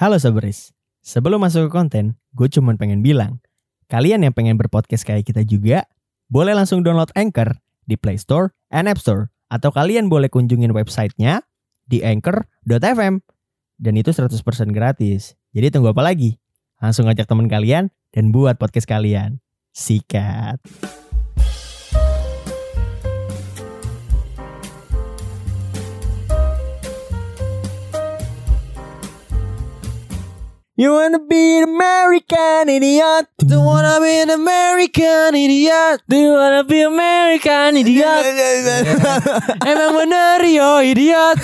[0.00, 0.72] Halo Soberis,
[1.04, 3.44] sebelum masuk ke konten, gue cuman pengen bilang,
[3.92, 5.84] kalian yang pengen berpodcast kayak kita juga,
[6.32, 11.44] boleh langsung download Anchor di Play Store and App Store, atau kalian boleh kunjungin websitenya
[11.84, 13.20] di anchor.fm.
[13.76, 14.40] Dan itu 100%
[14.72, 15.36] gratis.
[15.52, 16.40] Jadi tunggu apa lagi?
[16.80, 19.44] Langsung ajak teman kalian dan buat podcast kalian.
[19.76, 20.64] Sikat.
[30.80, 33.28] You wanna be an American idiot?
[33.36, 36.00] Don't wanna be an American idiot.
[36.08, 38.24] Do you wanna be American idiot?
[39.68, 41.36] Emang bener yo idiot.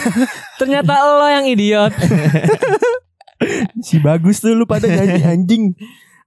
[0.56, 1.92] Ternyata lo yang idiot.
[3.84, 5.76] si bagus tuh lu pada nyanyi anjing.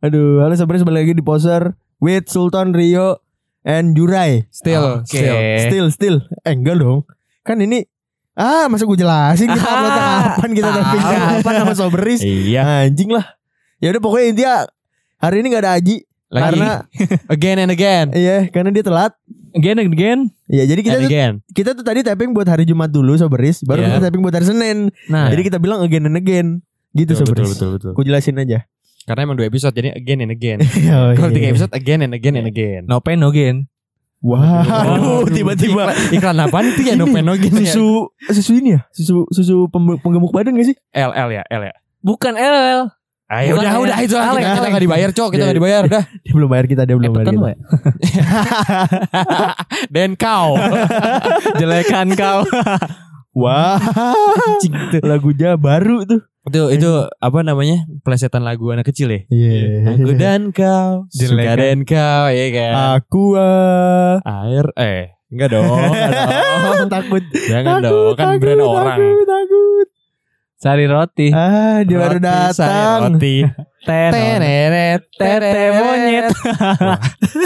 [0.05, 3.25] Aduh, halo sebenarnya balik lagi di poser with Sultan Rio
[3.65, 4.45] and Jurai.
[4.53, 5.09] Still, Oke.
[5.09, 5.33] still.
[5.65, 6.17] Still, still.
[6.45, 7.09] Eh enggak dong.
[7.41, 7.89] Kan ini
[8.39, 12.19] Ah, masa gue jelasin kita uploadnya kapan kita tapping kapan sama Soberis.
[12.23, 12.87] Iya.
[12.87, 13.35] Anjing lah.
[13.77, 14.53] Ya udah pokoknya intinya
[15.17, 15.95] hari ini gak ada Aji
[16.29, 16.43] Lagi.
[16.45, 16.69] karena
[17.35, 18.05] Again and again.
[18.13, 19.11] iya karena dia telat.
[19.49, 20.19] Again and again.
[20.45, 21.33] Iya, jadi kita and tuh, again.
[21.51, 23.87] kita tuh tadi tapping buat hari Jumat dulu Soberis, baru Iya.
[23.91, 24.77] kita tapping buat hari Senin.
[25.05, 26.61] Nah, Jadi kita bilang again and again.
[26.91, 27.49] Gitu Betul, betul, Soberis.
[27.51, 27.91] betul, betul.
[27.91, 28.59] Gue jelasin aja.
[29.03, 30.61] Karena emang dua episode jadi again and again.
[30.93, 31.35] Oh, Kalau iya.
[31.35, 32.85] tiga episode again and again and again.
[32.85, 33.65] no pain no gain.
[34.19, 34.67] Wah,
[35.31, 38.83] tiba-tiba Iklan apaan itu ya no Ini, penogin susu susu ini ya?
[38.91, 40.77] Susu susu penggemuk badan gak sih?
[40.91, 41.75] L L ya L ya.
[42.03, 42.91] Bukan LL.
[43.29, 43.77] Ayo Bukan udah ya.
[43.77, 46.03] udah itu lah Alek, kita, kita nggak dibayar cok kita nggak dibayar udah.
[46.25, 47.45] Dia belum bayar kita, dia belum bayar kita.
[47.45, 47.57] ya?
[49.93, 50.57] Dan kau.
[51.61, 52.41] Jelekan kau.
[53.37, 53.77] Wah,
[55.05, 56.25] lagunya baru tuh.
[56.47, 59.21] Itu itu apa namanya plesetan lagu anak kecil ya.
[59.27, 59.95] Iya.
[59.99, 61.57] Aku dan kau suka Jelekan.
[61.59, 62.73] dan kau ya kan.
[62.95, 64.23] Aku ah.
[64.23, 65.67] Air eh enggak dong.
[65.67, 66.09] enggak
[66.79, 66.89] dong.
[66.89, 67.23] takut.
[67.35, 68.97] Jangan takut, dong kan takut, brand orang.
[68.97, 69.87] Takut, takut.
[70.59, 71.27] Cari roti.
[71.31, 72.67] Ah, dia baru Roti, saya
[72.99, 72.99] datang.
[73.15, 73.35] Roti.
[73.79, 74.11] Ten.
[74.11, 76.27] Teneret, Tete monyet.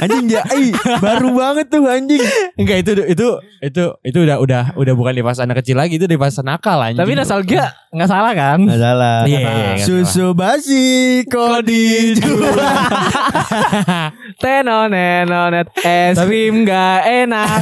[0.02, 0.42] Anjing ya,
[0.98, 2.26] baru banget tuh anjing.
[2.58, 3.28] Enggak itu itu
[3.62, 6.82] itu itu udah udah udah bukan di fase anak kecil lagi itu di fase nakal
[6.82, 6.98] anjing.
[6.98, 8.60] Tapi nostalgia nggak salah kan?
[8.66, 9.18] Gak salah.
[9.30, 9.40] Iya,
[9.78, 12.58] nggak Susu basi kok dijual.
[14.42, 17.62] Tenonet es krim gak enak.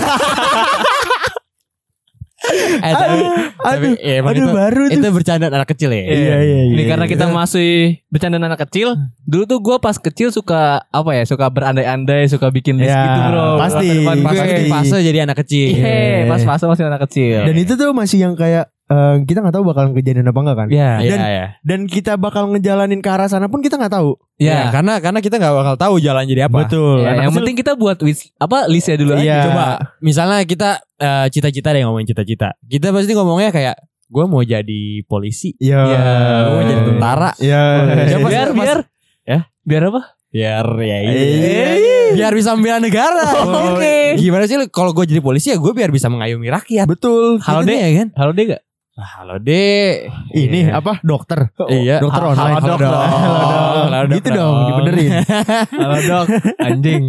[2.41, 3.17] Eh, tapi,
[3.55, 4.97] tapi Aduh, ya, emang aduh itu, baru tuh.
[4.97, 6.01] itu bercanda anak kecil ya.
[6.01, 6.59] Iya, iya, iya.
[6.69, 7.33] Ini karena kita Iya.
[7.33, 7.71] masih
[8.07, 8.97] bercanda anak kecil.
[9.23, 11.23] Dulu tuh gue pas kecil suka apa ya?
[11.23, 13.47] Suka berandai-andai, suka bikin list Ya, gitu bro.
[13.57, 13.87] pasti.
[14.01, 15.67] Pas lagi fase jadi anak kecil.
[15.77, 17.45] Iya, pas fase masih anak kecil.
[17.45, 20.67] Dan itu tuh masih yang kayak eh, kita nggak tahu bakalan kejadian apa enggak kan?
[20.67, 21.45] ya, Iya, Dan- iya.
[21.61, 24.19] Dan kita bakal ngejalanin ke arah sana pun kita nggak tahu.
[24.35, 24.63] Iya, ya.
[24.69, 26.57] karena karena kita nggak bakal tahu jalan jadi apa.
[26.61, 26.99] Betul.
[26.99, 29.21] Anak yang kecil- penting kita buat wis, apa listnya dulu Iya.
[29.21, 29.35] aja.
[29.47, 29.65] Coba
[29.99, 32.53] misalnya kita eh, cita-cita deh ngomongin cita-cita.
[32.61, 33.75] Kita pasti ngomongnya kayak
[34.05, 35.81] gue mau jadi polisi, Ya.
[35.81, 36.03] Ya,
[36.43, 37.31] gue mau jadi tentara.
[37.39, 37.63] Ya.
[38.07, 38.29] Siapa sih?
[38.29, 38.79] biar Mas- biar
[39.23, 39.39] Ya?
[39.61, 40.01] biar apa?
[40.27, 41.11] Biar ya Eh.
[41.11, 41.67] iya.
[42.13, 43.23] Biar bisa membela negara.
[43.37, 44.15] Oh, Oke.
[44.15, 46.87] Gimana sih kalau gue jadi polisi ya gue biar bisa mengayomi rakyat.
[46.87, 47.39] Betul.
[47.39, 48.07] Halo deh ya kan?
[48.15, 48.61] Halo deh gak?
[48.91, 50.03] Ah, Halo deh.
[50.29, 50.83] Ini Iya.
[50.83, 50.99] apa?
[50.99, 51.55] Dokter.
[51.71, 52.03] Iya.
[52.03, 52.55] Dokter Halo, online.
[52.59, 52.91] halo, dok, dong.
[52.91, 53.87] dong.
[53.87, 55.11] Halo, dok, Gitu dong, dibenerin.
[55.81, 56.25] Halo dok,
[56.59, 57.03] anjing.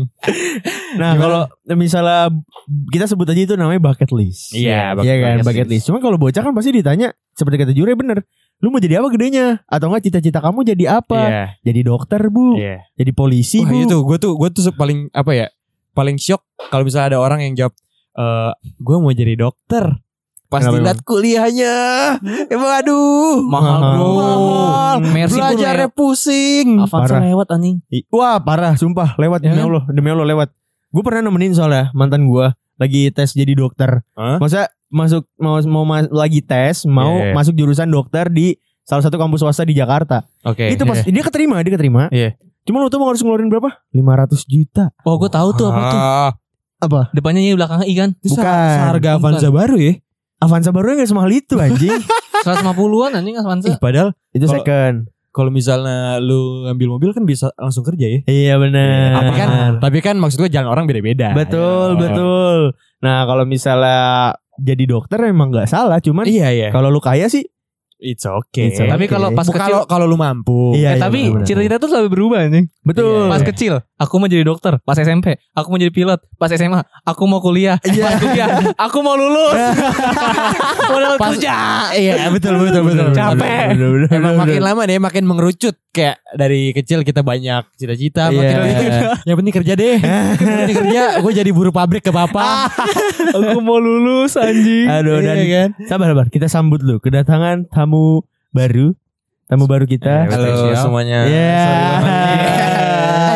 [0.94, 1.40] Nah, kalau
[1.74, 2.30] misalnya
[2.86, 4.54] kita sebut aja itu namanya bucket list.
[4.54, 5.90] Iya, Iya kan, bucket bucket list.
[5.90, 8.22] Cuma kalau bocah kan pasti ditanya seperti kata Jure bener.
[8.62, 9.66] Lu mau jadi apa gedenya?
[9.66, 11.18] Atau enggak cita-cita kamu jadi apa?
[11.20, 11.44] Iya.
[11.66, 12.62] Jadi dokter, Bu.
[12.62, 12.86] Iya.
[12.94, 13.82] Jadi polisi, Wah, Bu.
[13.82, 15.46] itu gue tuh gue tuh paling apa ya?
[15.92, 17.74] Paling shock kalau misalnya ada orang yang jawab
[18.14, 19.98] eh gue mau jadi dokter.
[20.52, 21.74] Pas Kenapa dilihat kuliahnya,
[22.46, 24.04] emang aduh, Mahal bro.
[24.12, 25.96] mahal, Mercy pun belajarnya lewat.
[25.96, 26.68] pusing.
[26.76, 27.20] Avanza Parah.
[27.24, 27.76] lewat anjing.
[28.06, 29.16] Wah, parah, sumpah.
[29.16, 29.66] Lewat Ya demi kan?
[29.66, 30.48] Allah, demi Allah lewat.
[30.86, 32.46] Gue pernah nemenin soalnya mantan gue
[32.76, 34.04] lagi tes jadi dokter.
[34.12, 34.36] Hah?
[34.36, 37.32] Masa masuk mau mau ma- lagi tes mau Iya.
[37.32, 38.52] masuk jurusan dokter di
[38.82, 40.20] salah satu kampus swasta di Jakarta.
[40.42, 40.68] Oke.
[40.68, 42.12] Itu pas dia keterima, dia keterima.
[42.12, 42.36] Iya.
[42.62, 43.72] Cuma lu tuh harus ngeluarin berapa?
[43.88, 44.92] 500 juta.
[45.00, 45.96] Oh gue tahu tuh apa tuh.
[45.98, 46.32] Ah,
[46.78, 47.08] Apa?
[47.10, 48.10] Depannya Y belakangnya I kan.
[48.20, 48.42] Bukan.
[48.42, 49.22] Seharga Bukan.
[49.32, 49.92] Avanza baru ya?
[50.42, 51.94] Avanza barunya gak semahal itu anjing.
[52.42, 53.68] 150-an anjing Avanza.
[53.68, 54.96] Ih, padahal itu Kalau- second.
[55.30, 58.20] kalau misalnya lu ngambil mobil kan bisa langsung kerja ya.
[58.26, 59.16] Iya benar.
[59.16, 59.48] Tapi kan
[59.78, 61.32] tapi kan maksud gue jalan orang beda-beda.
[61.32, 62.00] betul, Ya.
[62.02, 62.56] betul.
[63.00, 66.68] Nah, kalau misalnya jadi dokter emang nggak salah, cuman Iya iya.
[66.68, 67.48] kalau lu kaya sih
[68.02, 68.74] It's okay.
[68.74, 68.90] It's okay.
[68.90, 70.74] Tapi kalau pas kecil kalau kalau lu mampu.
[70.74, 71.46] Iya, eh, iya, tapi benar-benar.
[71.46, 72.66] cita-cita tuh selalu berubah anjing.
[72.82, 73.30] betul.
[73.30, 74.74] Pas kecil, aku mau jadi dokter.
[74.82, 76.18] Pas SMP, aku mau jadi pilot.
[76.34, 77.78] Pas SMA, aku mau kuliah.
[77.86, 78.02] Iya.
[78.02, 79.54] Pas kuliah, aku mau lulus.
[80.90, 81.54] Modal Pas- kerja.
[81.94, 83.14] Iya betul betul betul.
[83.14, 83.78] Capek.
[83.78, 84.08] Bener-bener.
[84.10, 89.36] Emang makin lama deh makin mengerucut kayak dari kecil kita banyak cita-cita makin lama, yang
[89.36, 92.72] penting kerja deh yang penting kerja gue jadi buruh pabrik ke papa
[93.36, 94.88] aku mau lulus anjing.
[94.88, 98.96] Aduh, Iya dan kan sabar sabar, kita sambut lu kedatangan tamu baru
[99.52, 100.32] tamu baru kita.
[100.32, 101.28] Eh, Halo semuanya.
[101.28, 101.56] Iya.
[101.60, 102.28] Sorry banget.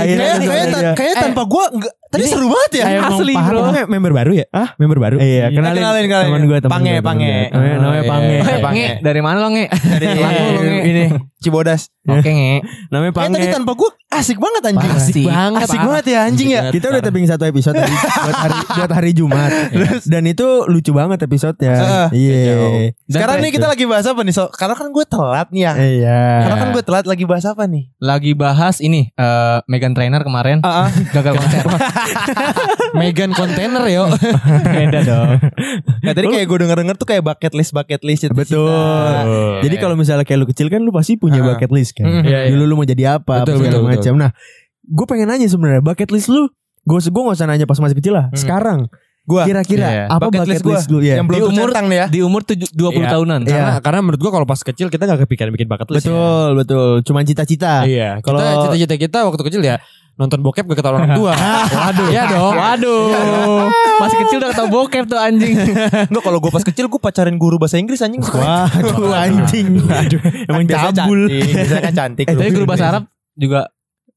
[0.07, 0.93] Iya, Kayak iya, kayak iya.
[0.95, 1.65] kayak tanpa gue
[2.09, 2.85] tadi seru banget ya.
[3.05, 3.61] Asli bro.
[3.87, 4.47] Member baru ya?
[4.51, 5.17] Ah, member baru.
[5.17, 6.27] Iya, Kenalin, kenalin, kenalin, kenalin.
[6.27, 7.27] teman gue, Pange, gue, teman Pange.
[7.27, 7.75] gue.
[7.77, 8.27] Namanya, Oh, Pange.
[8.29, 8.43] iya.
[8.47, 8.77] Eh, Pange.
[8.77, 9.65] nge, dari mana lo nge?
[9.69, 10.29] Dari lo,
[10.63, 10.81] nge.
[10.85, 11.05] ini
[11.37, 11.83] Cibodas.
[12.05, 12.55] Oke nge.
[12.89, 13.35] Namanya Kayak Pange.
[13.37, 14.91] tadi tanpa gue asik banget anjing.
[14.91, 15.87] Asik banget, Asik parah.
[15.93, 16.63] banget ya anjing ya.
[16.71, 17.93] Kita udah tapping satu episode tadi
[18.25, 19.51] buat hari buat hari Jumat.
[20.05, 21.75] Dan itu lucu banget episodenya.
[21.75, 22.07] Heeh.
[22.15, 22.55] Iya.
[23.03, 24.33] Dan Sekarang nih kita lagi bahas apa nih?
[24.33, 25.73] So, karena kan gue telat nih ya.
[25.77, 26.21] Iya.
[26.41, 27.85] Karena kan gue telat lagi bahas apa nih?
[27.99, 30.63] Lagi bahas ini eh Megan Trainer kemarin
[31.13, 31.65] gagal konser.
[33.01, 34.05] Megan kontainer yo.
[34.63, 35.29] Beda dong.
[36.03, 38.35] Nah, tadi kayak gue denger-denger tuh kayak bucket list bucket list itu.
[38.35, 39.63] Betul.
[39.63, 42.07] Jadi kalau misalnya kayak lu kecil kan lu pasti punya bucket list kan.
[42.23, 42.51] Iya, iya.
[42.53, 44.15] Dulu lu mau jadi apa, Betul, apa segala betul, macam.
[44.17, 44.31] Nah,
[44.83, 46.49] gue pengen nanya sebenarnya bucket list lu
[46.87, 48.31] Gue gue gak usah nanya pas masih kecil lah.
[48.31, 48.39] Hmm.
[48.39, 48.81] Sekarang
[49.27, 50.05] Gua kira-kira Iya.
[50.07, 50.75] apa Bucket bucket, list gua.
[50.79, 51.19] list lu ya?
[51.19, 52.07] yang belum Di umur- nih ya.
[52.07, 53.11] Di umur tujuh- 20 Iya.
[53.11, 53.41] tahunan.
[53.43, 53.51] Iya.
[53.51, 56.07] Karena karena menurut gua kalau pas kecil kita gak kepikiran bikin bucket list.
[56.07, 56.15] ya.
[56.15, 56.91] Betul, betul.
[57.03, 57.83] Cuman cita-cita.
[57.83, 58.23] Iya.
[58.23, 59.83] Kalau- Kalau cita-cita kita waktu kecil ya
[60.17, 61.33] nonton bokep gak ketahuan orang tua.
[61.77, 62.09] Waduh.
[62.09, 62.55] Iya dong.
[62.57, 63.05] Waduh.
[64.01, 65.57] Masih kecil udah ketau bokep tuh anjing.
[66.11, 68.25] Enggak kalau gue pas kecil gue pacarin guru bahasa Inggris anjing.
[68.25, 69.77] Waduh anjing.
[69.85, 71.29] Aduh, emang cabul.
[71.29, 72.25] cantik, Biasanya kan cantik.
[72.27, 73.05] Eh, tapi guru bahasa Arab
[73.37, 73.69] juga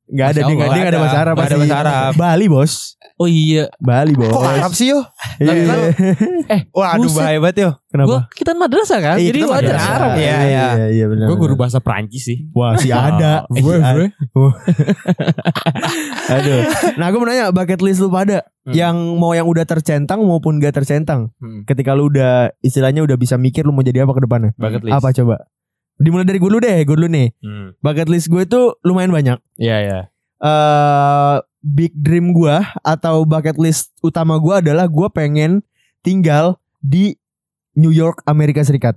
[0.09, 1.33] Gak ada dia gak gak ada bahasa Arab.
[1.33, 1.69] Nggak ada pasti.
[1.69, 2.11] bahasa Arab.
[2.25, 2.73] Bali bos.
[3.19, 3.63] Oh iya.
[3.77, 4.31] Bali bos.
[4.31, 5.00] Kok Arab sih yo?
[5.38, 5.75] Iya, iya.
[6.50, 7.21] Eh, Wah aduh buset.
[7.21, 7.71] bahaya banget yo.
[7.88, 8.09] Kenapa?
[8.09, 9.15] Gua kita madrasah kan.
[9.21, 9.75] Iya, Jadi kita wajar.
[9.77, 10.11] Arab.
[10.17, 10.65] Iya, iya.
[10.73, 11.25] Iya, iya benar.
[11.29, 12.50] Gue guru bahasa Perancis sih.
[12.51, 13.45] Wah, si ada.
[13.50, 13.77] Eh, Gue.
[16.29, 16.61] Aduh.
[16.95, 18.75] Nah, gue mau nanya bucket list lu pada Hmm.
[18.75, 21.31] yang mau yang udah tercentang maupun gak tercentang.
[21.39, 21.63] Hmm.
[21.63, 24.51] Ketika lu udah istilahnya udah bisa mikir lu mau jadi apa ke depannya.
[24.53, 24.94] Bucket list.
[24.94, 25.35] Apa coba?
[26.00, 27.28] Dimulai dari gue dulu deh, gue dulu nih.
[27.44, 27.75] Hmm.
[27.80, 29.38] Bucket list gue itu lumayan banyak.
[29.56, 30.00] Iya iya.
[30.40, 35.60] eh big dream gue atau bucket list utama gue adalah gue pengen
[36.00, 37.19] tinggal di
[37.75, 38.96] New York Amerika Serikat.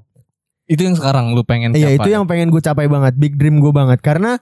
[0.64, 3.75] Itu yang sekarang lu pengen Iya itu yang pengen gue capai banget, big dream gue
[3.75, 4.38] banget karena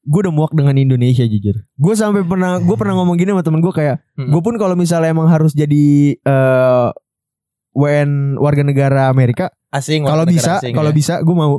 [0.00, 1.68] gue udah muak dengan Indonesia jujur.
[1.76, 4.32] Gue sampai pernah gue pernah ngomong gini sama temen gue kayak Hmm.
[4.32, 6.88] gue pun kalau misalnya emang harus jadi eh
[7.74, 10.06] WN warga negara Amerika, Asing.
[10.06, 10.96] kalau bisa kalau ya.
[10.96, 11.58] bisa gue mau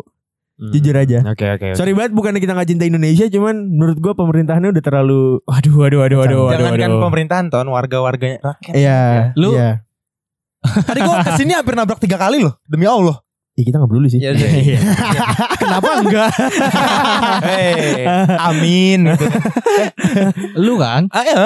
[0.56, 0.72] Hmm.
[0.72, 1.20] jujur aja.
[1.28, 1.68] Oke oke.
[1.68, 1.76] oke.
[1.76, 6.00] Sorry banget bukannya kita nggak cinta Indonesia, cuman menurut gue pemerintahannya udah terlalu Waduh waduh
[6.00, 6.56] waduh waduh waduh.
[6.56, 8.72] Jangan kan pemerintahan ton warga-warganya rakyat.
[8.72, 9.02] Iya,
[9.36, 9.84] Lu- iya.
[10.88, 13.20] Tadi gue ke sini hampir nabrak tiga kali loh demi Allah.
[13.56, 14.20] Ya kita gak peduli sih.
[14.20, 14.80] Ya, Iya.
[15.64, 16.32] Kenapa enggak?
[17.48, 18.04] Hei,
[18.36, 19.12] amin.
[19.12, 19.26] Gitu.
[20.56, 21.08] Lu kan?
[21.12, 21.44] Ah, ya.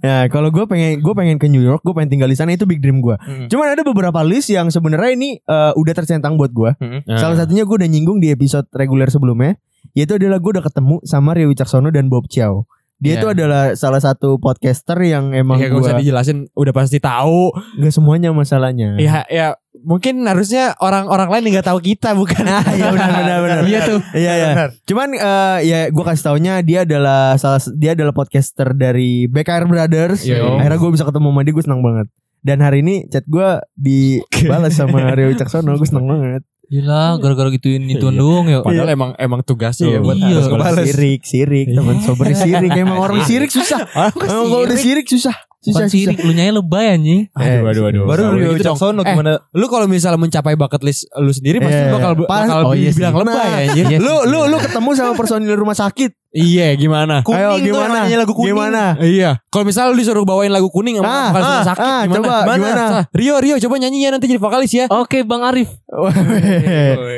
[0.00, 2.64] Ya kalau gue pengen gue pengen ke New York, gue pengen tinggal di sana itu
[2.64, 3.16] big dream gue.
[3.20, 3.46] Hmm.
[3.52, 6.72] Cuman ada beberapa list yang sebenarnya ini eh, udah tercentang buat gue.
[6.80, 7.00] Hmm.
[7.20, 9.60] Salah satunya gue udah nyinggung di episode reguler sebelumnya,
[9.92, 12.64] yaitu adalah gue udah ketemu sama Rio Wicaksono dan Bob Chow.
[13.00, 13.18] Dia Iya.
[13.18, 17.48] itu adalah salah satu podcaster yang emang Ya gak gue usah dijelasin udah pasti tahu.
[17.80, 19.00] gak semuanya masalahnya.
[19.00, 22.44] Ya ya mungkin harusnya orang-orang lain nggak tahu kita bukan.
[22.44, 23.58] Nah, iya benar benar benar.
[23.64, 24.00] Iya tuh.
[24.12, 24.50] Iya iya.
[24.84, 30.28] Cuman eh, ya gue kasih taunya dia adalah salah dia adalah podcaster dari BKR Brothers.
[30.28, 30.60] Yo.
[30.60, 32.06] Akhirnya gue bisa ketemu sama dia gue senang banget.
[32.40, 36.44] Dan hari ini chat gue dibalas sama Rio Wicaksono gue senang banget.
[36.70, 38.20] Gila, gara-gara gituin ituan Iya.
[38.20, 38.58] doang ya.
[38.62, 40.38] Padahal emang emang tugasnya ya buat Iya.
[40.38, 40.86] harus balas.
[40.86, 43.90] sirik sirik teman sober sirik emang orang sirik susah.
[43.90, 44.14] Emang
[44.46, 45.34] kalau udah sirik susah.
[45.60, 47.28] Susah sirik, lu nyanyi lebay anjing.
[47.34, 48.02] Aduh aduh aduh.
[48.08, 48.80] Baru Rio gitu dong.
[48.80, 49.30] Wicaksono Eh, gimana?
[49.52, 51.84] Lu kalau misalnya mencapai bucket list lu sendiri pasti Iya.
[51.84, 52.96] lu bakal Pas- bakal oh iya sih.
[52.96, 53.84] bilang lebay Nah, anjir.
[53.84, 56.16] Iya Lu lu lu ketemu sama personil rumah sakit.
[56.30, 57.20] Iya gimana?
[57.20, 57.90] Kuning Ayo tuh gimana?
[57.98, 58.54] namanya lagu kuning.
[58.54, 58.82] Gimana?
[59.02, 59.30] Iya.
[59.50, 62.16] Kalau misalnya lu disuruh bawain lagu kuning sama Ah, ah, sakit ah, gimana?
[62.16, 62.84] coba, gimana?
[63.10, 64.86] Rio Rio coba nyanyi ya nanti jadi vokalis ya.
[64.88, 65.68] Oke, Bang Arif.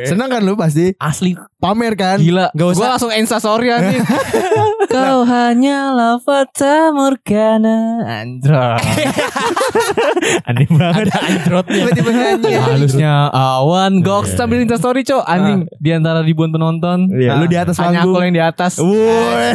[0.02, 2.16] Senang kan lu pasti Asli pamer kan?
[2.18, 2.48] gila.
[2.50, 2.78] Gak usah.
[2.78, 4.00] Gua langsung ensa sorry anjing.
[4.92, 8.02] Kau hanyalah fata morgana.
[8.02, 8.76] Andra.
[10.48, 11.06] Aneh banget.
[11.06, 11.82] Ada anjrotnya.
[11.86, 12.52] Tiba-tiba nyanyi.
[12.58, 15.22] Halusnya awan goks sambil Insta story, Cok.
[15.22, 17.08] Anjing di antara ribuan penonton.
[17.08, 18.24] Iya, lu di atas Hanya aku panggung.
[18.26, 18.72] yang di atas.
[18.76, 19.52] Woi,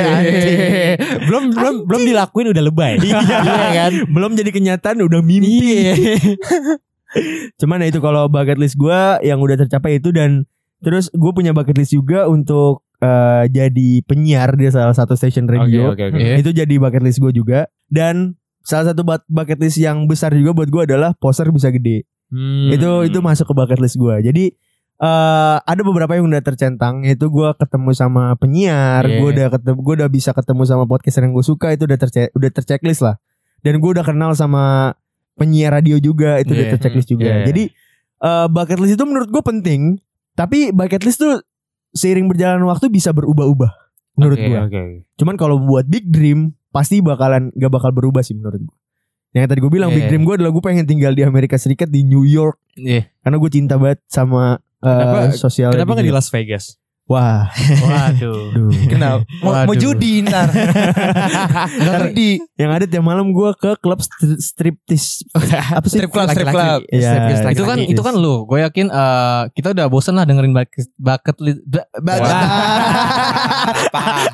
[0.00, 0.96] anjing.
[1.28, 2.94] belum belum belum dilakuin udah lebay.
[2.98, 3.20] Iya
[3.76, 3.92] kan?
[4.08, 5.84] Belum jadi kenyataan udah mimpi.
[7.56, 10.44] Cuman ya itu kalau bucket list gue yang udah tercapai itu dan
[10.78, 15.92] terus gue punya bucket list juga untuk eh, jadi penyiar di salah satu station radio.
[15.92, 16.34] Oke oke oke.
[16.38, 20.52] Itu jadi bucket list gue juga dan salah satu bu- bucket list yang besar juga
[20.52, 22.04] buat gue adalah poster bisa gede.
[22.28, 22.68] Hmm.
[22.68, 24.16] Itu itu masuk ke bucket list gue.
[24.20, 24.44] Jadi
[24.98, 29.16] eh ada beberapa yang udah tercentang yaitu gue ketemu sama penyiar, Iya.
[29.16, 32.28] gue udah ketemu gue udah bisa ketemu sama podcaster yang gue suka itu udah terce
[32.34, 33.16] udah terchecklist lah.
[33.62, 34.94] Dan gue udah kenal sama
[35.38, 36.72] penyiar radio juga itu udah Iya.
[36.74, 37.30] terchecklist juga.
[37.32, 37.46] Iya.
[37.46, 37.64] Jadi
[38.18, 39.96] eh bucket list itu menurut gue penting,
[40.34, 41.38] tapi bucket list tuh
[41.90, 43.70] seiring berjalan waktu bisa berubah-ubah
[44.14, 44.58] menurut Oke, gue.
[44.60, 44.82] Oke.
[45.14, 48.76] Cuman kalau buat big dream pasti bakalan gak bakal berubah sih menurut gue.
[49.30, 50.10] Yang tadi gue bilang big Iya.
[50.10, 53.06] dream gue adalah gue pengen tinggal di Amerika Serikat di New York Iya.
[53.20, 55.70] karena gue cinta banget sama Kenapa- eh, sosial.
[55.70, 56.12] Kenapa nggak di.
[56.12, 56.64] Las Vegas?
[57.08, 57.48] Wah,
[57.80, 58.52] Waduh.
[58.52, 58.68] aduh.
[58.84, 59.24] Kenapa?
[59.40, 60.52] Mau, mau judi ntar.
[61.80, 65.24] ntar di Yang ada tiap malam gue ke klub stri- striptease.
[65.72, 65.96] Apa sih?
[65.96, 66.84] strip club, strip club.
[66.86, 68.44] Iya, Striptease itu kan itu kan lu.
[68.44, 71.60] Gue yakin eh, kita udah bosen lah dengerin bucket, bucket list.
[71.64, 71.88] ba-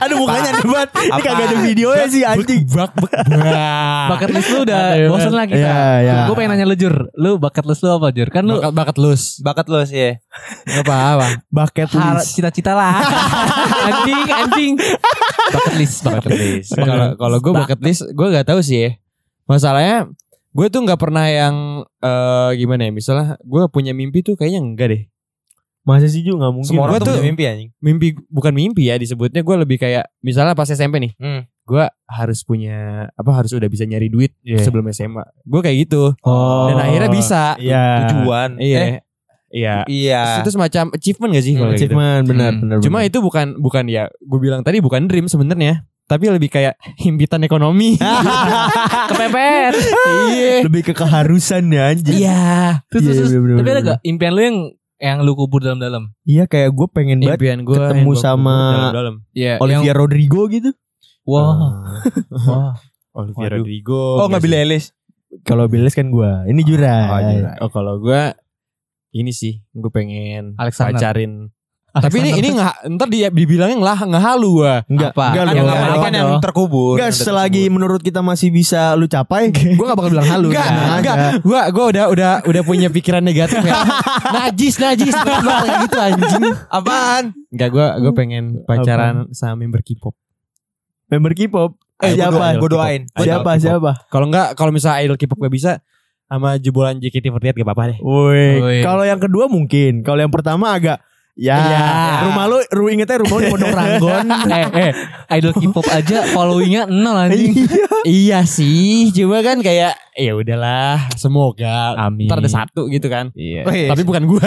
[0.00, 0.90] Aduh mukanya aneh banget.
[0.94, 2.62] Ini kagak ada videonya sih anjing.
[2.66, 4.06] Bak bak bak.
[4.10, 5.62] bucket list lu udah bosen lah kita.
[5.62, 6.14] Iya, iya.
[6.26, 6.94] Gue pengen nanya lu Jur.
[7.14, 8.28] Lu bucket list lu apa Jur?
[8.28, 9.22] Kan lu Bakat bakat lus.
[9.38, 10.18] Bakat lu sih.
[10.64, 11.26] Gak apa-apa.
[11.46, 12.34] Bucket list.
[12.34, 13.04] cita-cita lah.
[13.92, 14.74] anjing, anjing.
[15.52, 16.70] Bucket list, bucket list.
[16.72, 18.90] Kalau kalau gue bucket list, gue gak tahu sih ya.
[19.44, 20.08] Masalahnya
[20.54, 22.92] gue tuh nggak pernah yang eh gimana ya?
[22.94, 25.02] Misalnya gue punya mimpi tuh kayaknya enggak deh.
[25.84, 26.68] Masa sih juga nggak mungkin.
[26.72, 27.70] Semua orang Gua tuh punya mimpi anjing.
[27.84, 31.12] Mimpi bukan mimpi ya disebutnya gue lebih kayak misalnya pas SMP nih.
[31.20, 31.44] Hmm.
[31.68, 34.64] Gue harus punya apa harus udah bisa nyari duit Iya.
[34.64, 35.24] sebelum SMA.
[35.44, 36.16] Gue kayak gitu.
[36.24, 36.72] Oh.
[36.72, 37.42] Dan akhirnya bisa.
[37.60, 38.08] Iya.
[38.08, 38.56] Tujuan.
[38.56, 38.80] Iya.
[38.80, 38.98] Eh,
[39.54, 39.86] Iya.
[39.86, 40.42] iya.
[40.42, 41.74] Itu semacam achievement gak sih Hmm, gitu?
[41.78, 42.60] achievement benar Hmm.
[42.60, 42.76] benar.
[42.82, 43.08] Cuma benar.
[43.08, 47.94] itu bukan bukan ya gue bilang tadi bukan dream sebenarnya, tapi lebih kayak himpitan ekonomi.
[49.10, 49.72] Kepepet.
[50.26, 50.54] Iya.
[50.64, 52.18] lebih ke keharusan ya anjing.
[52.18, 52.82] Iya.
[52.88, 54.58] Terus, Iya, terus, bener, bener, tapi ada gak impian lu yang
[54.96, 56.10] yang lu kubur dalam-dalam?
[56.24, 58.56] Iya kayak gue pengen banget Impian gue ketemu sama
[58.90, 59.14] dalam.
[59.30, 59.58] Iya.
[59.58, 60.70] Olivia Rodrigo gitu.
[61.22, 61.84] Wah.
[62.48, 62.74] Wah.
[63.12, 63.58] Olivia Waduh.
[63.60, 64.02] Rodrigo.
[64.18, 64.90] Oh nggak Billie Eilish.
[65.42, 66.30] Kalau Billes kan gue.
[66.46, 66.96] Ini Jura.
[67.08, 67.52] Oh, Jura.
[67.60, 68.22] Oh kalau gue
[69.14, 70.98] ini sih gue pengen Alexander.
[70.98, 71.54] pacarin.
[71.94, 74.82] Tapi ini ini nggak ntar dia dibilangnya nggak nggak halu gua.
[74.90, 75.26] Enggak, Apa?
[75.30, 76.98] enggak kan yang terkubur.
[76.98, 77.74] Enggak selagi terkubur.
[77.78, 80.50] menurut kita masih bisa lu capai, gue gak bakal bilang halu.
[80.50, 81.14] Enggak, tenang enggak.
[81.14, 81.30] aja.
[81.46, 83.78] Gua gua udah udah udah punya pikiran negatif ya.
[84.42, 85.14] najis, najis.
[85.14, 86.42] Kayak gitu anjing.
[86.66, 87.24] Apaan?
[87.54, 90.18] Enggak, gua gua pengen pacaran sama member K-pop.
[91.14, 91.78] Member K-pop.
[92.02, 92.58] Eh, siapa?
[92.58, 93.06] Gue doain.
[93.14, 93.54] Siapa?
[93.62, 94.10] Siapa?
[94.10, 95.78] Kalau enggak kalau misalnya idol K-pop gak bisa
[96.34, 97.98] sama jebolan JKT48 gak apa-apa deh.
[97.98, 100.00] Woi, kalau yang kedua mungkin.
[100.00, 100.98] Kalau yang pertama agak
[101.34, 101.86] ya Iya.
[102.24, 104.26] rumah lu ru ingetnya rumah lu di Pondok Ranggon.
[104.54, 104.92] eh, eh,
[105.34, 107.58] idol K-pop aja followingnya nol anjing.
[108.06, 112.30] iya sih, cuma kan kayak ya udahlah, semoga Amin.
[112.30, 113.34] ntar ada satu gitu kan.
[113.34, 113.66] Iya.
[113.66, 114.46] Wih, Tapi bukan gua.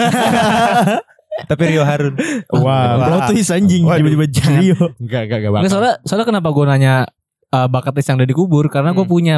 [1.44, 2.16] tapi Rio Harun.
[2.50, 2.64] Wah,
[2.96, 3.06] Wah.
[3.06, 4.24] plot twist anjing tiba-tiba
[4.56, 4.96] Rio.
[4.96, 5.68] Enggak, enggak, enggak bakal.
[5.70, 6.94] soalnya soalnya kenapa gue nanya
[7.52, 9.12] uh, bucket list yang udah dikubur karena gue Hmm.
[9.12, 9.34] punya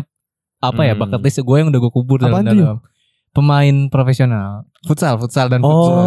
[0.61, 1.01] apa ya Hmm.
[1.03, 2.77] bucket list gue yang udah gue kubur dalam dalam
[3.31, 5.71] pemain profesional futsal futsal dan Oh.
[5.71, 5.99] futsal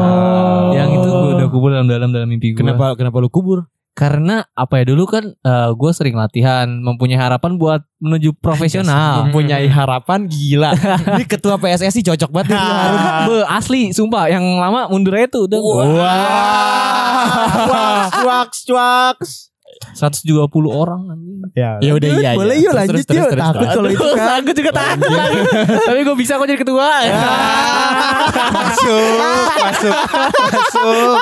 [0.73, 3.65] yang itu gue udah kubur dalam dalam dalam mimpi gue Kenapa kenapa lu kubur?
[3.93, 5.21] karena apa ya dulu kan
[5.69, 10.73] gue sering latihan mempunyai harapan buat menuju profesional Mempunyai harapan gila.
[11.13, 15.85] Ini ketua PSSI cocok banget nih asli sumpah yang lama mundur aja tuh udah Wah.
[18.09, 19.29] Cuaks, cuaks.
[19.93, 21.39] 120 orang anjing.
[21.53, 22.31] Ya, Ya udah iya.
[22.33, 22.65] Boleh iya.
[22.65, 23.29] yuk Terus, lanjut terus, yuk.
[23.29, 24.27] terus, Takut kalau itu kan.
[24.41, 25.19] Aku juga takut.
[25.85, 26.89] Tapi gue bisa kok jadi ketua.
[28.57, 29.13] masuk,
[29.61, 29.93] masuk,
[30.33, 31.13] masuk.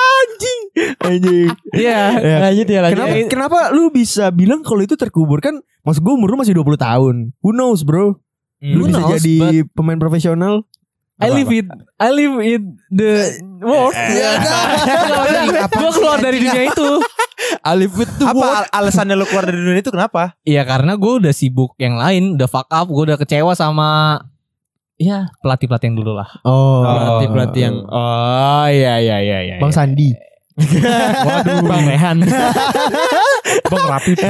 [1.03, 1.47] Anjing.
[1.75, 2.01] Iya.
[2.17, 2.37] Ya.
[2.49, 2.95] Lanjut ya lanjut.
[2.97, 5.59] Kenapa, kenapa lu bisa bilang kalau itu terkubur kan?
[5.83, 7.15] Maksud gue umur lu masih 20 tahun.
[7.43, 8.15] Who knows bro?
[8.61, 10.63] Lu Who bisa knows, jadi pemain profesional.
[11.21, 11.69] I live it
[12.01, 13.93] I live in the world
[15.69, 16.89] Gue keluar dari dunia itu
[17.61, 20.39] Alif itu Apa al- alasannya lu keluar dari dunia itu kenapa?
[20.41, 24.19] Iya karena gue udah sibuk yang lain Udah fuck up Gue udah kecewa sama
[24.95, 26.85] Ya pelatih-pelatih yang dulu lah Oh.
[26.85, 29.55] pelatih pelatih yang oh iya iya iya iya.
[29.57, 30.13] Bang Sandi.
[31.25, 32.17] Waduh, Bang Rehan.
[33.71, 34.13] Bang Rapi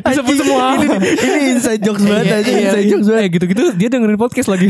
[0.00, 0.86] Disebut semua Ini,
[1.18, 2.48] ini inside jokes banget Iya, aja.
[2.48, 2.90] iya, Inside iya.
[2.90, 3.20] jokes banget.
[3.20, 4.66] Eh gitu-gitu dia dengerin podcast lagi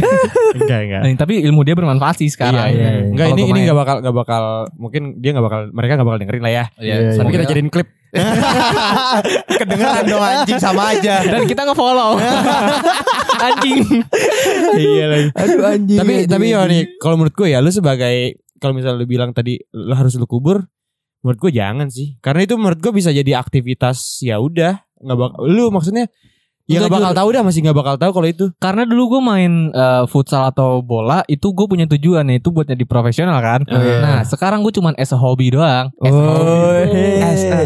[0.54, 1.00] enggak enggak.
[1.02, 2.88] Nah, Tapi ilmu dia bermanfaat sih sekarang Iya, iya.
[2.94, 3.04] iya.
[3.06, 4.42] Enggak ini ini enggak bakal enggak bakal
[4.74, 6.64] mungkin dia enggak bakal mereka enggak bakal dengerin lah ya.
[6.76, 7.34] Iya, Tapi iya.
[7.34, 7.88] kita jadiin klip.
[9.60, 11.14] Kedengeran dong anjing sama aja.
[11.22, 12.16] Dan kita nge-follow
[13.46, 13.84] Anjing
[14.76, 15.28] iya lagi.
[15.30, 15.98] Aduh anjing.
[15.98, 16.72] Tapi anjing, tapi ya anjing.
[16.72, 18.16] nih kalau menurut gue ya lu sebagai
[18.56, 20.66] kalau misalnya lu bilang tadi lu harus lu kubur
[21.20, 22.16] menurut gue jangan sih.
[22.18, 26.10] Karena itu menurut gue bisa jadi aktivitas ya udah nggak bakal lu maksudnya
[26.64, 28.44] ya nggak bakal tahu dah masih nggak bakal tahu kalau itu.
[28.56, 32.84] Karena dulu gue main eh, futsal atau bola Itu gue punya tujuan Itu buat jadi
[32.84, 33.98] profesional kan Oh, iya.
[33.98, 36.44] Nah sekarang gue cuman as a hobby doang As a hobby.
[36.44, 37.60] Oh, As a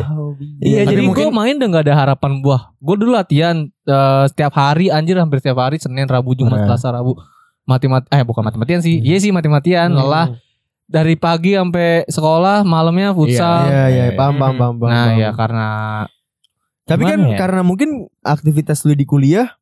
[0.58, 2.70] Iya, Tapi jadi mungkin- gue main udah gak ada harapan buah.
[2.78, 6.62] Gue dulu latihan eh, setiap hari, anjir hampir setiap hari, Senin, Rabu, Jumat.
[6.64, 7.18] Selasa, Rabu.
[7.62, 9.98] Mati-mati, eh bukan mati-matian sih, iya sih mati-matian, Hmm.
[10.00, 10.26] lelah.
[10.92, 13.64] Dari pagi sampai sekolah, malamnya futsal.
[13.64, 14.74] Iya iya paham paham paham.
[14.76, 15.18] paham, Nah paham.
[15.18, 15.68] ya karena
[16.84, 17.36] Tapi kan ya?
[17.38, 17.88] karena mungkin
[18.20, 19.56] aktivitas lu di kuliah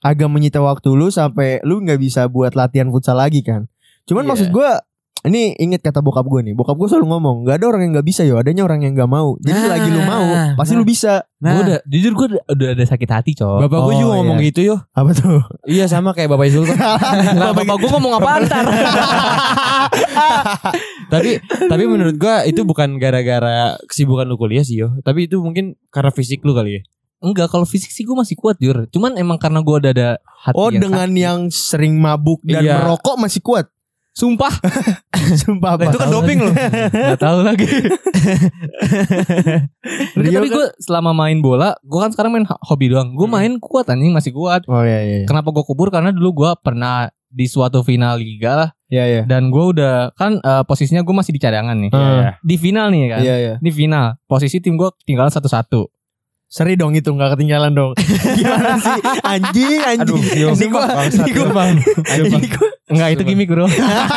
[0.00, 3.68] agak menyita waktu lu sampai lu nggak bisa buat latihan futsal lagi kan.
[4.08, 4.30] Cuman Iya.
[4.32, 4.80] maksud gua
[5.20, 6.52] ini inget kata bokap gue nih.
[6.52, 9.06] Bokap gue selalu ngomong, nggak ada orang yang nggak bisa yo, adanya orang yang nggak
[9.06, 9.34] mau.
[9.36, 10.24] Jadi Nah, lagi lu mau,
[10.54, 11.20] pasti lu bisa.
[11.36, 13.58] Gue udah jujur gue udah, udah ada sakit hati, Cok.
[13.62, 14.46] Bapak gue Oh, juga ngomong iya.
[14.48, 14.74] gitu yo.
[14.90, 15.38] Apa tuh?
[15.64, 16.76] Iya sama kayak Bapak Sultan.
[17.36, 18.64] Lah, bapak gue ngomong apa ntar?
[21.12, 24.94] tapi tapi menurut gua itu bukan gara-gara kesibukan lu kuliah sih yo.
[25.00, 26.80] Tapi itu mungkin karena fisik lu kali ya.
[27.20, 28.88] Enggak, kalau fisik sih gue masih kuat, Jur.
[28.88, 30.08] Cuman emang karena gue udah ada
[30.40, 32.80] hati Oh yang dengan yang sering mabuk dan Iya.
[32.80, 33.68] merokok masih kuat.
[34.10, 34.50] Sumpah
[35.42, 35.80] Sumpah apa?
[35.80, 36.54] Nah, itu kan doping loh.
[36.90, 37.62] Gak tahu lagi
[40.16, 43.26] Rio Tapi kan- gue selama main bola Gue kan sekarang main ho- hobi doang Gue
[43.26, 45.18] main kuat anjing masih kuat Oh iya iya.
[45.24, 49.22] Kenapa gue kubur Karena dulu gue pernah Di suatu final liga lah Iya iya.
[49.22, 52.34] Dan gue udah Kan eh, posisinya gue masih di cadangan nih Ah.
[52.40, 53.54] Di final nih kan Iya iya.
[53.56, 55.99] Di final Posisi tim gue tinggal satu-satu
[56.50, 57.94] Seri dong itu nggak ketinggalan dong.
[58.38, 58.98] Gimana sih?
[59.22, 60.18] Anjing anjing.
[60.18, 63.70] Aduh, yo, ini gua bangsat, ini gua ini gua Enggak itu gimmick bro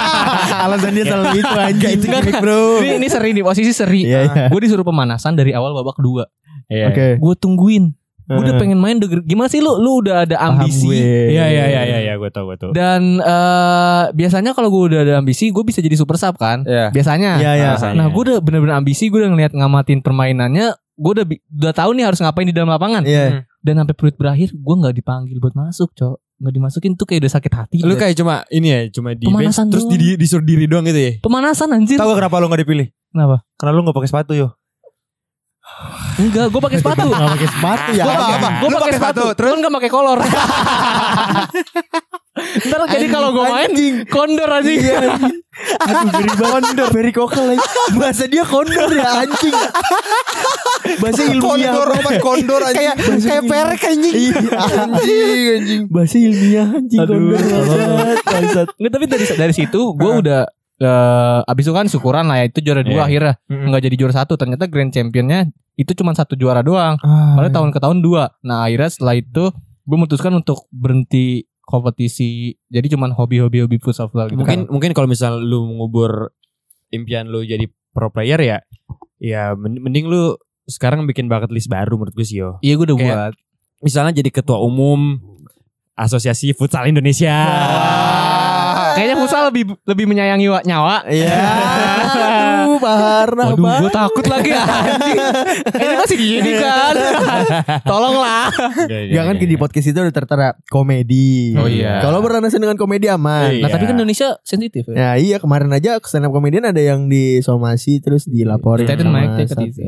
[0.66, 1.94] alasan dia selalu itu anjing.
[2.02, 2.82] Itu gimmick bro.
[2.82, 4.44] ini, ini seri nih Posisi seri Iya iya.
[4.50, 6.26] Gue disuruh pemanasan dari awal babak kedua
[6.74, 6.90] Iya.
[6.90, 7.08] Oke.
[7.22, 7.94] Gue tungguin
[8.26, 10.88] Gue udah pengen main udah- Gimana sih lu Lu udah ada ambisi.
[10.88, 12.72] Iya iya iya iya iya gue tau gue tau.
[12.72, 16.64] Dan eh biasanya kalau gue udah ada ambisi, gue bisa jadi super sub kan.
[16.64, 16.90] Iya.
[16.90, 17.32] Biasanya.
[17.38, 17.70] Iya iya.
[17.76, 17.96] Biasanya.
[17.96, 22.06] Nah, gue udah bener-bener ambisi, gue udah ngeliat ngamatin permainannya, gue udah udah tahu nih
[22.06, 23.04] harus ngapain di dalam lapangan.
[23.04, 23.44] Iya.
[23.60, 26.16] Dan sampai peluit berakhir, gue nggak dipanggil buat masuk, cok.
[26.40, 27.78] Nggak dimasukin tuh kayak udah sakit hati.
[27.80, 29.96] Lu kayak cuma ini ya, cuma di bench Pemanasan terus doang.
[29.96, 31.12] di, disuruh diri doang gitu ya.
[31.20, 31.96] pemanasan anjir.
[31.96, 32.88] Tahu gak kenapa lu gak dipilih?
[33.10, 33.48] Kenapa?
[33.56, 34.48] Karena lu gak pakai sepatu yo.
[36.14, 37.10] Enggak, gue pakai sepatu.
[37.10, 38.06] Nggak pakai sepatu ya.
[38.06, 38.50] Gue Apa?
[38.62, 40.20] gue pakai sepatu, sepatu, terus nggak pakai kolor.
[42.34, 43.96] Ntar jadi kalau gue main Anjing.
[44.10, 44.66] kondor aja.
[44.66, 44.98] Iya.
[45.06, 45.38] anjing.
[45.80, 46.90] Aduh banget kondor.
[46.90, 47.62] Very kokal lagi.
[47.94, 49.56] Bahasa dia kondor ya anjing.
[50.98, 51.42] Bahasa ilmiah.
[51.46, 52.74] Kondor apa kondor aja.
[52.74, 54.14] Kayak kayak perek anjing.
[54.14, 54.40] Iya,
[54.82, 55.82] anjing anjing.
[55.90, 57.38] Bahasa ilmiah anjing Aduh, kondor.
[58.24, 58.68] bangsat.
[58.76, 60.42] Nggak, tapi dari dari situ gue udah
[60.84, 63.04] eh abis itu kan syukuran lah ya itu juara dua Iya.
[63.06, 63.68] akhirnya Mm-mm.
[63.68, 67.70] nggak jadi juara satu ternyata grand championnya itu cuma satu juara doang Ah, padahal tahun
[67.70, 69.44] ke tahun dua nah akhirnya setelah itu
[69.84, 74.70] gue memutuskan untuk berhenti kompetisi jadi cuman hobi-hobi hobi futsal gitu Mungkin kan.
[74.70, 76.36] mungkin kalau misal lu mengubur
[76.90, 78.58] impian lu jadi pro player ya,
[79.18, 82.58] ya men- mending lu sekarang bikin bucket list baru menurut gue sih yo.
[82.60, 83.34] iya gue udah Kayak- buat
[83.82, 85.20] Misalnya jadi ketua umum
[85.94, 87.36] Asosiasi Futsal Indonesia.
[88.94, 91.34] Kayaknya futsal lebih lebih menyayangi wa- nyawa Iya.
[92.64, 95.20] Aduh, Baharna Waduh, gue takut lagi anjing.
[95.74, 96.94] Ini masih gini kan.
[97.90, 98.50] Tolonglah.
[98.88, 101.54] Jangan di podcast itu udah tertera komedi.
[101.56, 102.00] Oh iya.
[102.00, 103.52] Kalau beralasan dengan komedi aman.
[103.52, 103.62] Iya.
[103.62, 104.96] Nah, tapi kan Indonesia sensitif ya.
[104.96, 109.30] Ya iya kemarin aja stand up comedian ada yang disomasi terus dilaporin Stand sama mic,
[109.36, 109.84] take it satu- easy.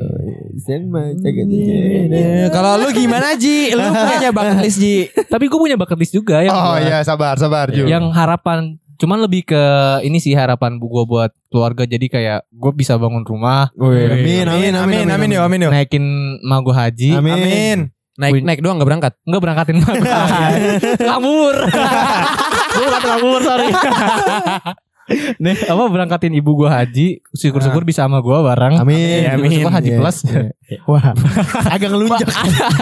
[0.58, 1.74] Stand mic, take it Iya.
[2.06, 2.50] easy.
[2.50, 3.72] Kalau lu gimana Ji?
[3.72, 4.98] Lu punya bucket list Ji?
[5.26, 7.86] Tapi gue punya bucket list juga yang Oh iya sabar sabar Ju.
[7.86, 9.64] yang harapan cuman lebih ke
[10.02, 11.84] ini sih harapan bu gue buat keluarga.
[11.84, 13.70] Jadi kayak gue bisa bangun rumah.
[13.76, 15.70] Amin, amin, amin, amin yo amin yo.
[15.72, 16.04] naikin
[16.42, 17.10] mak gue haji.
[17.16, 17.34] Amin.
[17.36, 17.80] Amin.
[18.16, 19.14] Naik Win- naik doang gak berangkat.
[19.28, 19.96] Enggak berangkatin gue
[21.04, 21.56] kabur
[22.76, 23.68] gue kata kabur sorry
[25.38, 29.22] Nih apa berangkatin ibu gue haji syukur-syukur bisa sama gue bareng Amin.
[29.28, 29.50] Amin.
[29.54, 30.00] Syukur haji Iya.
[30.00, 30.18] plus
[30.90, 31.14] Wah,
[31.68, 32.26] agak ngelunjak.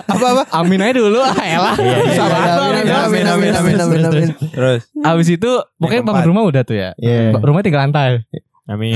[0.05, 0.43] Apa apa?
[0.53, 4.27] Amin aja dulu ah elah Iya, tuh, amin, amin, amin, amin, amin, amin, amin.
[4.49, 4.87] Terus.
[4.97, 6.95] Abis itu pokoknya bangun rumah udah tuh ya.
[7.29, 8.23] Ba- Rumah tiga lantai
[8.63, 8.95] Amin.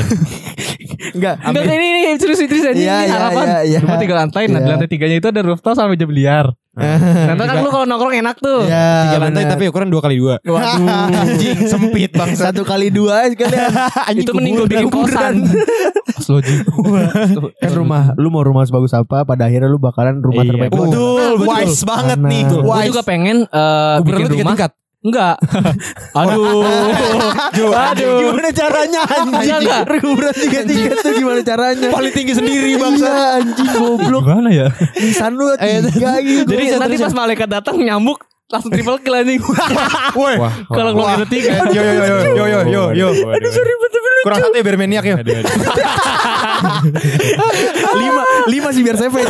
[1.12, 1.76] Enggak, Enggak amin.
[1.76, 3.44] ini ini serius serius aja Iya, ini iya, harapan.
[3.46, 3.78] iya, iya.
[3.84, 6.48] Rumah tiga lantai, nah di lantai tiganya itu ada rooftop sampai jam biliar.
[6.78, 8.64] Nanti kan lu kalau nongkrong enak tuh.
[8.64, 10.38] Iya, Tiga lantai tapi ukuran dua kali dua.
[10.40, 10.86] Waduh.
[11.18, 12.30] Anjing sempit bang.
[12.34, 13.74] satu kali dua sekalian.
[14.22, 15.42] itu mending gue bikin kosan.
[16.18, 16.62] Sloji.
[17.58, 20.86] kan rumah lu mau rumah sebagus apa pada akhirnya lu bakalan rumah Iya, terbaik betul.
[20.86, 20.90] lu.
[20.90, 22.42] Betul, wise banget nih.
[22.48, 24.54] Gue juga pengen eh, bikin rumah.
[24.54, 24.72] tingkat.
[25.08, 25.40] Enggak.
[26.20, 26.68] Aduh.
[27.72, 28.20] Aduh.
[28.28, 29.40] Gimana caranya anjing?
[29.40, 29.84] Enggak, enggak.
[30.04, 31.88] Kuburan tiga tiga tuh gimana caranya?
[31.96, 34.28] Paling tinggi sendiri Iya anjing goblok.
[34.28, 34.68] Gimana ya?
[35.00, 36.52] Nisan lu tiga gitu.
[36.52, 39.44] Jadi nanti pas malaikat datang nyambuk langsung triple kill anjing.
[40.20, 40.36] Woi.
[40.72, 41.20] Kalau Wah.
[41.20, 41.68] ngeluarin tiga.
[41.68, 42.60] Yo yo yo yo yo yo
[42.96, 43.28] yo yo.
[43.32, 45.16] Aduh sorry betul Kurang satu ya biar maniak ya.
[48.02, 49.30] lima lima sih biar savage.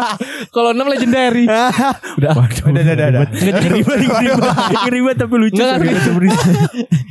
[0.54, 1.48] Kalau enam legendary.
[1.48, 1.72] Udah.
[2.20, 3.22] Udah udah udah.
[3.32, 4.36] Ngeri banget
[4.84, 5.58] ngeri banget tapi lucu.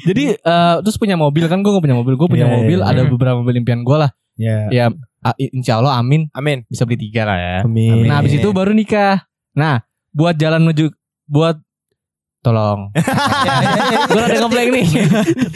[0.08, 2.88] Jadi eh, terus punya mobil kan gue gak punya mobil Gue punya Iya, mobil iya.
[2.96, 4.70] Ada beberapa mobil impian gue lah Ya.
[4.72, 4.86] Ya
[5.52, 6.64] insya Allah amin Amin.
[6.72, 8.08] Bisa beli tiga lah ya Amin.
[8.08, 9.84] Nah habis itu baru nikah Nah
[10.16, 10.96] buat jalan menuju
[11.28, 11.60] Buat
[12.40, 12.96] Tolong
[14.10, 14.86] Gue ada ngeblank nih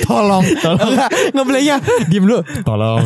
[0.01, 0.43] Tolong.
[0.59, 0.91] Tolong.
[1.31, 1.77] Ngeblaynya.
[2.05, 2.43] Diem dulu.
[2.61, 2.99] Tolong.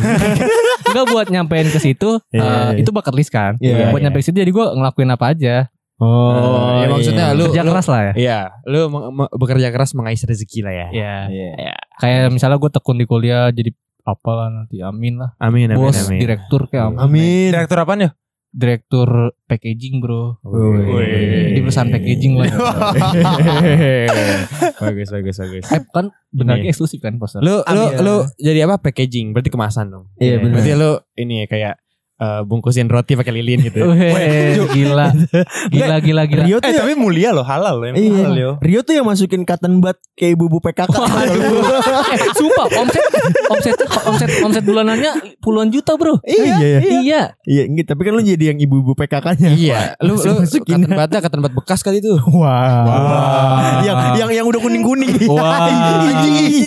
[0.86, 2.82] Enggak buat nyampein ke situ Iya, eh, iya.
[2.82, 4.04] Itu bucket list kan Iya, Buat iya.
[4.04, 5.56] nyampe ke situ jadi gue ngelakuin apa aja
[5.96, 8.12] Oh, ya maksudnya lu Kerja lu- keras lah ya.
[8.12, 8.92] Iya, lu
[9.32, 10.86] bekerja keras mengais rezeki lah ya.
[10.92, 11.16] Iya.
[11.32, 11.72] Iya.
[11.96, 13.72] Kayak misalnya gue tekun di kuliah jadi
[14.04, 15.32] apalah nanti amin lah.
[15.40, 16.20] Amin amin Bos amin.
[16.20, 17.00] direktur kayak amin.
[17.00, 17.48] Amin.
[17.48, 18.10] Direktur apaan ya?
[18.56, 20.40] Direktur packaging bro.
[20.40, 21.52] Wih.
[21.52, 22.48] Di perusahaan packaging lah.
[24.80, 25.64] bagus bagus bagus.
[25.68, 27.44] eh kan benar eksklusif kan poster.
[27.44, 29.36] Lu lu lu jadi apa packaging?
[29.36, 30.08] Berarti kemasan dong.
[30.16, 30.56] Iya, benar.
[30.56, 31.74] Berarti lu ini ya kayak
[32.16, 33.80] eh, bungkusin roti pakai lilin gitu.
[33.92, 35.12] Weh, gila.
[35.68, 36.44] Gila gila gila.
[36.46, 37.86] Rio tuh Eh ya, tapi mulia loh, halal loh.
[37.88, 38.24] emang iya.
[38.26, 38.50] halal yo.
[38.60, 40.96] Rio tuh yang masukin cotton bud kayak ibu-ibu PKK.
[40.96, 43.04] eh, sumpah omset
[43.52, 43.76] omset
[44.08, 46.18] omset omset bulanannya puluhan juta bro.
[46.24, 46.78] Iya, iya.
[47.02, 47.20] Iya.
[47.46, 49.50] Iya, enggak, tapi kan lu jadi yang ibu-ibu PKK-nya.
[49.54, 50.82] Iya, lu lu Masukin.
[50.82, 52.16] katan batnya katan bat bekas kali itu.
[52.34, 53.80] Wah.
[53.84, 55.10] Yang yang yang udah kuning-kuning.
[55.30, 55.66] Wah.
[55.66, 56.66] Anjing,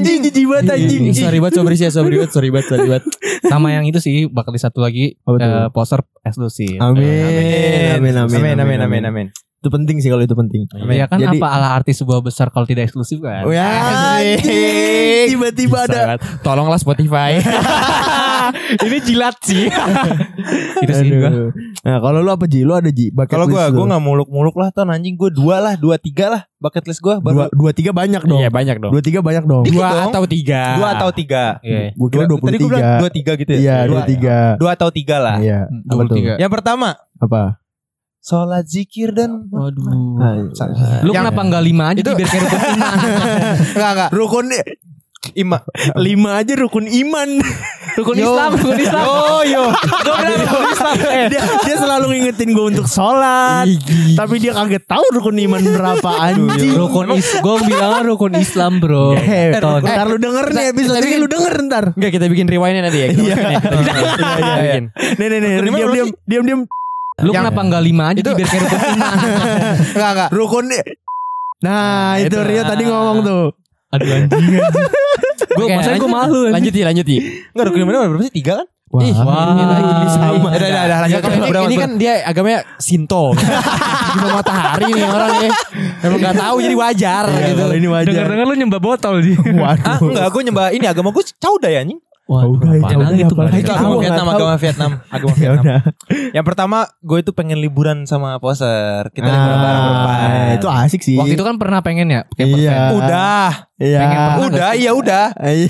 [0.00, 1.02] jijik jijik banget anjing.
[1.14, 3.04] Sorry banget, sorry sih, sorry banget, sorry banget, sorry banget.
[3.46, 6.76] Sama yang itu sih bakal di satu lagi eh, poster eksklusif.
[6.78, 8.00] Amin.
[8.00, 9.26] Amin, amin, Amin amin amin amin.
[9.60, 10.64] Itu penting sih kalau itu penting.
[10.88, 13.44] Ya kan Jadi- apa ala arti sebuah besar kalau tidak eksklusif kan?
[13.44, 13.68] Oh ya,
[15.28, 16.16] tiba-tiba ada.
[16.40, 17.36] Tolonglah Spotify.
[18.76, 19.66] Ini jilat sih.
[20.82, 21.50] itu sih gua.
[21.80, 22.60] Nah, kalau lu apa Ji?
[22.60, 23.08] Lu ada Ji?
[23.08, 23.88] Bucket Kalau gua gua lu.
[23.88, 27.24] nggak muluk-muluk lah ton anjing gua dua lah, dua tiga lah bucket list gua dua,
[27.24, 28.38] baru dua tiga banyak dong.
[28.38, 28.92] Iya banyak dong.
[28.92, 29.62] Dua tiga banyak dong.
[29.64, 30.04] Dikit Dua dong.
[30.08, 30.62] atau tiga.
[30.76, 31.44] dua atau tiga.
[31.60, 31.80] Iya.
[31.96, 32.98] Kira dua puluh Tadi gua bilang tiga.
[32.98, 33.58] dua tiga gitu ya.
[33.58, 34.36] Iya, dua tiga.
[34.56, 35.36] Dua atau tiga lah.
[35.38, 35.58] Iya.
[35.86, 36.16] Apa tuh?
[36.20, 36.36] 23.
[36.36, 37.42] Yang pertama Apa?
[38.20, 39.80] sholat zikir dan Waduh.
[40.20, 40.44] Nah,
[41.00, 42.96] Lu Yang- kenapa enggak lima aja Itu- biar kayak rukun iman?
[43.72, 44.46] enggak enggak Rukun
[45.34, 45.58] ima
[45.94, 47.30] lima aja rukun iman.
[47.90, 49.02] Rukun Islam, rukun Islam.
[49.02, 50.94] yo yo Gue bilang rukun Islam.
[51.02, 53.66] Eh, dia, dia selalu ngingetin gue untuk sholat.
[54.14, 56.72] tapi dia kaget tahu rukun iman berapa anjing.
[56.72, 59.14] Rukun is, gue bilang rukun Islam bro.
[59.14, 59.82] Eh, Ton.
[59.82, 61.84] ntar lu denger nih episode ini lu denger ntar.
[61.92, 63.06] Enggak kita bikin rewindnya nanti ya.
[63.10, 63.34] Kita Iya.
[63.34, 63.60] bikin ya.
[63.60, 64.82] Kita bikin.
[65.18, 66.60] Nih nih nih, diam diam diam diam.
[67.20, 69.16] Lu Yang- kenapa enggak lima aja Itu- biar kayak rukun iman?
[69.94, 70.64] enggak enggak Rukun
[71.60, 72.38] Nah, itu, itu.
[72.40, 73.44] Rio tadi ngomong tuh.
[73.90, 74.62] Aduh anjing.
[75.60, 76.24] Gue Oke, maksudnya gue lanjut.
[76.24, 76.40] malu.
[76.48, 77.20] Lanjut ya, lanjut ya.
[77.52, 79.54] enggak rukun iman berapa sih tiga kan Wah, Ih, wah.
[79.54, 80.34] ini sama.
[80.34, 81.14] Udah, udah, udah, lanjut.
[81.14, 83.38] Ya, kan, ini, ini kan dia agamanya Sinto.
[84.12, 85.50] Cuma matahari nih orang ya.
[86.02, 87.64] Emang gak tahu jadi wajar Iya, gitu.
[87.70, 88.10] ini wajar.
[88.10, 89.38] Dengar-dengar lu nyembah botol sih.
[89.62, 89.86] Waduh.
[89.86, 92.86] ah enggak gue nyembah ini agama gue cauda ya anjing Wah, udah, itu
[93.26, 93.58] apalagi.
[93.58, 95.82] itu agama Vietnam agama Vietnam agama Ya Vietnam
[96.30, 101.00] yang pertama gue itu pengen liburan sama poser kita liburan bareng Ah, berempat itu asik
[101.00, 101.14] sih.
[101.14, 102.94] Waktu itu kan pernah pengen ya Iya.
[102.94, 103.98] udah Iya.
[104.04, 105.66] pernah udah iya udah Iya.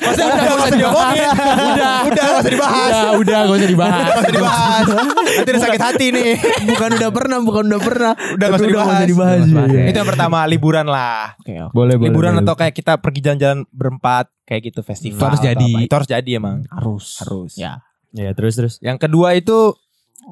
[0.00, 1.28] Maksudnya udah gak usah diomongin
[1.68, 4.00] Udah Udah gak usah dibahas Udah, udah gak usah dibahas.
[4.00, 4.84] Gak usah dibahas
[5.20, 6.30] Nanti udah sakit hati nih
[6.66, 8.12] bukan udah pernah, bukan udah pernah.
[8.16, 9.04] Udah nggak Tapi usah dibahas.
[9.04, 9.38] dibahas.
[9.42, 9.78] Dibahas, iya.
[9.78, 9.86] ya.
[9.86, 11.36] Itu yang pertama liburan lah
[11.70, 12.08] Boleh, boleh.
[12.08, 15.70] Liburan atau kayak kita pergi jalan-jalan berempat Kayak gitu festival Itu harus jadi.
[15.78, 17.20] Itu harus jadi emang Harus.
[17.20, 17.84] Harus Ya.
[18.10, 18.74] Ya, terus terus.
[18.80, 19.76] Yang kedua itu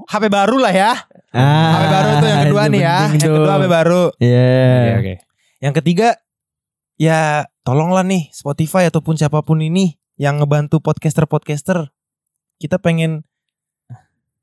[0.08, 0.92] HP baru lah ya
[1.30, 4.48] Ah, HP baru itu yang kedua nih ya Yang kedua HP baru Iya.
[4.96, 5.14] Oke.
[5.58, 6.08] Yang ketiga
[6.98, 11.94] Ya tolonglah nih Spotify ataupun siapa pun ini Yang ngebantu podcaster-podcaster.
[12.58, 13.22] Kita pengen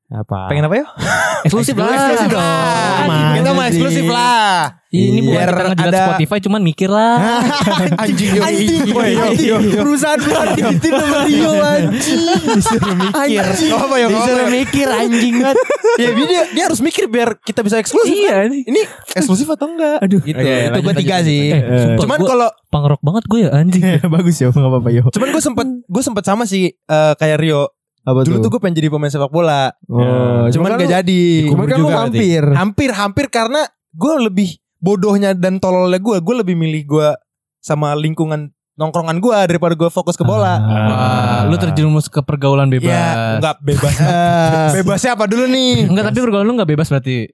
[0.06, 0.46] Apa?
[0.46, 0.86] Pengen apa ya?
[1.46, 1.90] Eksklusif lah.
[1.90, 6.90] Eksklusif dong Kita mau eksklusif lah Ini bukan Biar kita ngejilat ada- Spotify cuman mikir
[6.90, 7.16] lah.
[8.06, 8.82] Anjing yo, anjing.
[8.86, 9.82] yo, yo.
[9.82, 12.22] perusahaan lu dikitin sama Rio anjing.
[12.48, 15.58] Disuruh mikir apa ya apa Disuruh mikir anjing banget.
[15.96, 18.50] Ya dia, dia harus mikir biar kita bisa eksklusif Iya kan?
[18.54, 19.98] Ini eksklusif atau enggak?
[20.00, 20.22] Aduh.
[20.22, 23.52] Gitu Oke, Itu lanjut, gue tiga sih Eh, sumpah, Cuman kalau pangrok banget gue ya
[23.52, 23.84] anjing.
[24.14, 25.04] Bagus ya, enggak apa-apa yo.
[25.10, 27.74] Cuman gue sempet Gue sempet sama sih eh, Kayak Rio
[28.06, 31.76] Apa Dulu tuh gue pengen jadi pemain sepak bola Oh, Cuman gak jadi Cuman kan
[31.76, 32.42] lu juga hampir.
[32.46, 37.10] Hampir-hampir karena Gue lebih bodohnya dan tololnya gue Gue lebih milih gue
[37.58, 42.88] Sama lingkungan nongkrongan gue Daripada gue fokus ke bola Wah, lu terjerumus ke pergaulan bebas.
[42.88, 47.26] Ya enggak bebas Ah, Bebasnya apa dulu nih Enggak, tapi pergaulan lu enggak bebas berarti.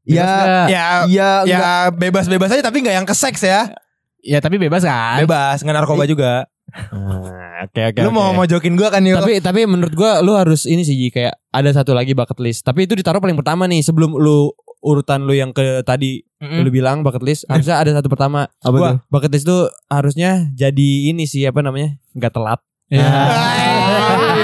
[0.00, 0.46] Bebas Ya, nggak?
[0.46, 1.58] Ya ya, enggak.
[1.58, 3.72] Ya bebas-bebas aja Tapi gak yang ke seks ya
[4.20, 5.18] Ya tapi bebas kan.
[5.18, 6.59] Bebas Nggak narkoba juga Ah,
[7.62, 8.00] Oke, oke.
[8.00, 8.36] Lu mau oke.
[8.36, 11.36] mau jokin gue kan Yo tapi tapi menurut gua lu harus ini sih Ji, kayak
[11.48, 12.62] ada satu lagi bucket list.
[12.62, 16.64] Tapi itu ditaruh paling pertama nih sebelum lu urutan lu yang ke tadi Mm-mm.
[16.64, 18.48] lu bilang bucket list harusnya ada satu pertama.
[18.58, 18.98] Apa Gua tuh?
[19.08, 22.00] bucket list tuh harusnya jadi ini sih apa namanya?
[22.12, 22.60] nggak telat.
[22.88, 23.06] Ya.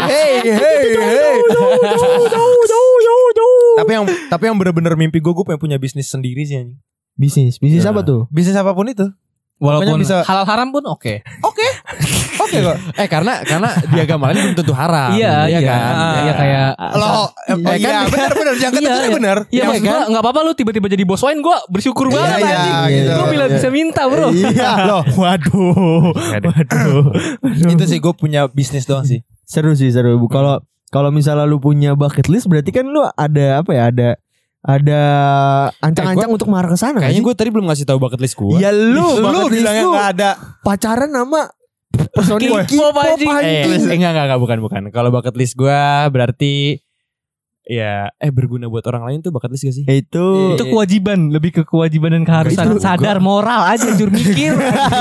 [0.07, 1.35] Hey, hey, hey.
[3.77, 6.79] Tapi yang tapi yang bener-bener mimpi gue gue pengen punya bisnis sendiri sih anjing.
[7.15, 7.91] Bisnis, bisnis Ya.
[7.91, 8.29] apa tuh?
[8.29, 9.09] Bisnis apa pun itu.
[9.57, 11.25] Walaupun bisa- halal haram pun oke.
[11.41, 11.67] Oke.
[12.37, 12.77] Oke kok.
[13.01, 15.17] Eh karena karena di agama lain belum tentu haram.
[15.17, 15.61] Iya, iya.
[15.63, 15.95] kan.
[16.21, 17.09] Iya kayak Lo
[17.43, 19.11] eh, Iya, iya benar benar yang Iya, ketiga iya.
[19.11, 19.37] benar.
[19.49, 19.81] Iya Iya, kan?
[19.83, 22.93] gua enggak apa-apa lu tiba-tiba jadi bos wine gua bersyukur Iya, banget iya, anjing.
[22.93, 23.11] gitu.
[23.13, 24.29] Gua bilang bisa minta, Bro.
[24.31, 24.71] Iya.
[24.85, 26.13] Loh, waduh.
[26.13, 27.05] Waduh.
[27.73, 29.25] Itu sih gue punya bisnis doang sih.
[29.43, 30.17] Seru sih, seru.
[30.17, 33.89] Bu, Kalau kalau misalnya lu punya bucket list berarti kan lu ada apa ya?
[33.89, 34.09] Ada
[34.67, 35.03] ada
[35.79, 36.99] ancang-ancang untuk mengarah ke sana.
[36.99, 38.59] Kayaknya gue tadi belum ngasih tahu bucket list gue.
[38.59, 40.31] Ya lu, Lu bucket list bilangnya nggak ada.
[40.61, 41.41] pacaran sama
[42.11, 43.31] personil K-pop, anjing.
[43.31, 44.83] Eh, eh, enggak, enggak, enggak, bukan, bukan.
[44.91, 46.83] Kalau bucket list gue berarti
[47.67, 49.85] ya eh berguna buat orang lain tuh bucket list gak sih?
[49.87, 52.67] Itu Itu kewajiban, lebih ke kewajiban dan keharusan.
[52.67, 54.51] Itu Sadar moral aja jur mikir.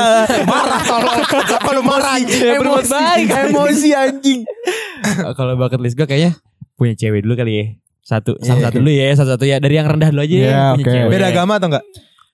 [0.51, 1.13] Marah kalau
[1.57, 2.37] kalau marah anjing.
[2.37, 3.27] Ya, berbuat baik.
[3.49, 4.39] emosi anjing.
[4.45, 6.37] Eh, Kalau bucket list gue kayaknya
[6.73, 7.65] punya cewek dulu kali ya.
[8.05, 9.57] Satu, salah Iya, satu dulu ya, satu satu ya.
[9.57, 10.61] Dari yang rendah dulu aja Iya, ya.
[10.71, 10.91] Punya oke.
[10.93, 11.09] cewek.
[11.09, 11.85] Beda agama atau enggak?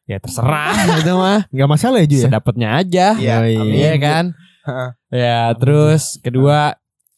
[0.03, 1.39] Ya terserah itu mah.
[1.47, 2.23] Gak masalah ya Ju ya.
[2.27, 3.05] Sedapatnya aja.
[3.15, 3.71] Iya, amin.
[3.71, 4.25] Iya kan?
[4.61, 4.89] Heeh.
[5.09, 6.75] Ya, terus kedua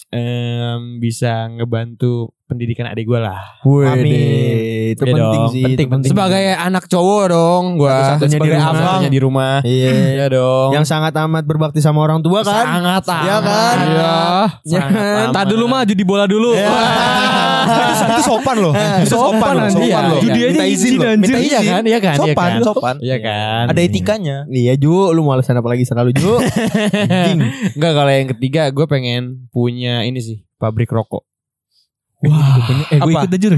[0.08, 3.42] em, bisa ngebantu pendidikan adik gue lah.
[3.64, 4.14] Wih, Amin.
[4.94, 5.64] itu Iya penting dong, sih.
[5.66, 6.10] penting, penting.
[6.14, 9.10] Sebagai anak cowok dong gua Satu-satunya sebagai di rumah.
[9.10, 9.56] di rumah.
[9.66, 9.90] Iya.
[10.14, 10.70] Iya dong.
[10.72, 12.62] Yang sangat amat berbakti sama orang tua kan.
[12.78, 13.76] sangat Iya kan?
[13.82, 14.14] Iya.
[14.62, 15.18] Iya sangat kan?
[15.26, 15.34] amat.
[15.34, 16.54] Tak dulu mah judi bola dulu.
[16.54, 16.70] Iya.
[17.64, 18.74] itu, itu sopan loh.
[18.74, 19.66] Itu sopan loh.
[19.66, 19.84] anjing.
[19.86, 20.20] Sopan loh.
[20.20, 21.12] Judi aja Minta izin loh.
[21.16, 21.70] Minta Iya izin.
[21.70, 21.84] kan?
[21.84, 22.14] Iya kan?
[22.14, 22.62] Iya Sopan, kan?
[22.62, 22.96] sopan.
[23.00, 23.64] Iya kan?
[23.68, 24.36] Ada etikanya.
[24.48, 26.34] Iya Ju, lu mau alasan apa lagi selalu Ju?
[26.38, 27.40] Anjing.
[27.74, 31.24] Enggak kalau yang ketiga gue pengen punya ini sih pabrik rokok.
[32.24, 32.56] Wah.
[32.88, 33.52] Eh gue ikut dah jur.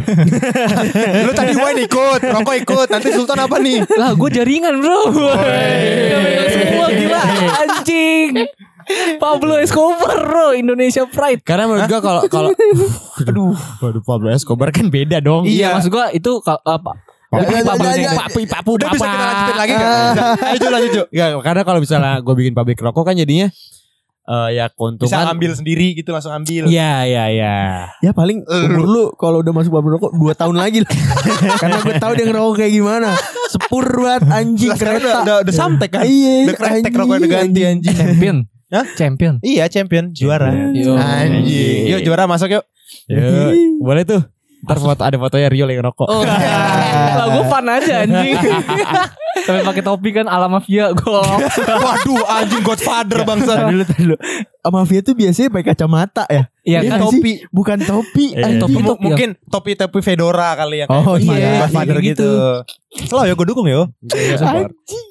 [1.25, 2.87] Lu tadi wine ikut, rokok ikut.
[2.89, 3.77] Nanti Sultan apa nih?
[3.93, 5.13] lah gue jaringan bro.
[6.49, 7.19] Semua gila
[7.61, 8.29] anjing.
[9.23, 11.41] Pablo Escobar bro Indonesia Pride.
[11.41, 12.49] Karena menurut gue kalau kalau
[13.19, 15.45] aduh, waduh Pablo Escobar kan beda dong.
[15.45, 16.93] Iya maksud gue itu apa?
[17.35, 17.67] Ya,
[18.15, 19.27] Papu, papu, Udah bisa kita papa.
[19.27, 19.91] lanjutin lagi gak?
[20.39, 21.03] Ayo Ju, lanjut Ju.
[21.11, 23.51] Ya, karena kalau misalnya gue bikin pabrik rokok kan jadinya
[24.25, 25.37] eh ya Bisa keuntungan.
[25.37, 26.65] ambil sendiri gitu langsung ambil.
[26.65, 27.55] Iya, iya, iya.
[27.99, 30.91] Ya paling umur lu kalau udah masuk pabrik rokok 2 tahun lagi lah.
[31.61, 33.09] Karena gue tahu dia ngerokok kayak gimana.
[33.45, 34.97] Sepur banget anjing kereta.
[34.97, 36.03] udah, udah, udah samtek kan?
[36.07, 36.35] Iya.
[36.41, 37.93] Udah kretek rokoknya udah ganti anjing.
[37.93, 38.37] Champion.
[38.75, 38.85] Hah?
[38.99, 39.39] Champion.
[39.39, 40.51] Iya champion juara.
[40.75, 40.99] Yo.
[40.99, 41.87] Anjing.
[41.95, 42.63] Yuk juara masuk yuk.
[43.07, 43.51] Yuk,
[43.87, 44.21] boleh tuh.
[44.65, 46.07] Ntar foto ada fotonya Rio lagi ngerokok.
[46.09, 46.25] Oh,
[47.21, 48.33] lah gue fun aja anjing.
[49.45, 51.21] Sampai pakai topi kan ala mafia gue.
[51.69, 53.61] Waduh anjing Godfather bangsa.
[53.61, 54.17] Tadi dulu, tadi dulu.
[54.65, 56.49] Mafia tuh biasanya pakai kacamata ya.
[56.65, 58.25] Iya Ini kan topi, bukan topi.
[58.33, 58.61] Iya, anjing.
[58.65, 59.01] topi, topi.
[59.05, 60.85] mungkin topi topi fedora kali ya.
[60.89, 62.31] Oh, kayak iya, Godfather iya, gitu.
[62.95, 63.83] Selalu ya gue dukung ya.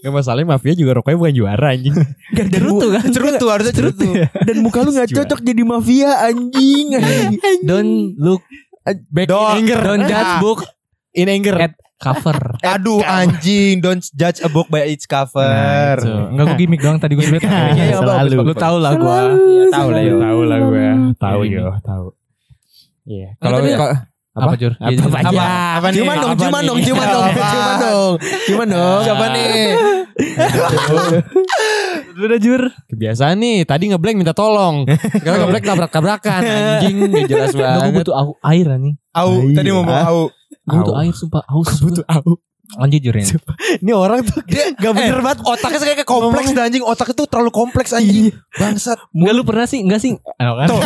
[0.01, 1.93] Gak masalahnya mafia juga rokoknya bukan juara anjing.
[2.37, 3.05] Gak cerutu kan?
[3.07, 4.09] Cerutu harusnya cerutu.
[4.17, 6.87] Dan muka lu gak cocok jadi mafia anjing.
[6.99, 7.37] anjing.
[7.63, 8.41] Don't look,
[9.09, 9.81] Back Don't- in anger.
[9.81, 10.61] don't judge book
[11.13, 11.57] In anger.
[11.57, 12.37] at cover.
[12.75, 15.97] Aduh anjing, don't judge a book by its cover.
[16.01, 17.45] Enggak gue gimmick doang tadi gue lihat.
[17.73, 18.45] Iya, selalu.
[18.45, 19.19] Lu tau lah gue.
[19.55, 20.17] Iya, tahu lah yo.
[20.19, 20.87] Tahu lah gue.
[21.17, 21.57] Tahu Ini.
[21.57, 22.07] yo, tahu.
[23.05, 23.29] Iya.
[23.41, 23.93] Kalau Kalau
[24.35, 24.73] apa, apa Jur?
[24.75, 25.07] Apa, Iya, Jur.
[25.07, 25.45] apa, Apa?
[25.79, 25.97] apa nih?
[25.97, 26.67] Cuman dong, Apa cuman nih?
[26.67, 27.49] dong, cuman dong, Apa?
[27.55, 28.13] cuman dong,
[28.45, 29.01] cuman dong.
[29.01, 29.53] Siapa nih?
[32.15, 32.63] Lu udah Jur.
[32.89, 34.91] Kebiasaan nih, tadi ngeblank minta tolong.
[34.91, 36.41] Sekarang ngeblank tabrak-tabrakan.
[36.43, 37.95] Anjing, gak jelas Gue banget.
[37.97, 38.97] butuh au- air anjing.
[39.13, 39.55] Au, Iya.
[39.55, 40.21] tadi mau mau au.
[40.61, 41.43] Gue butuh air sumpah.
[41.47, 42.35] Haus butuh au.
[42.75, 43.29] Lanjut Jur ya.
[43.77, 44.41] Ini orang tuh
[44.75, 49.33] Gak bener banget Otaknya kayak kompleks dah anjing Otaknya tuh terlalu kompleks anjing Bangsat Enggak
[49.33, 49.85] lu pernah sih?
[49.85, 50.17] Enggak sih?
[50.35, 50.67] Ano kan?
[50.67, 50.81] Tuh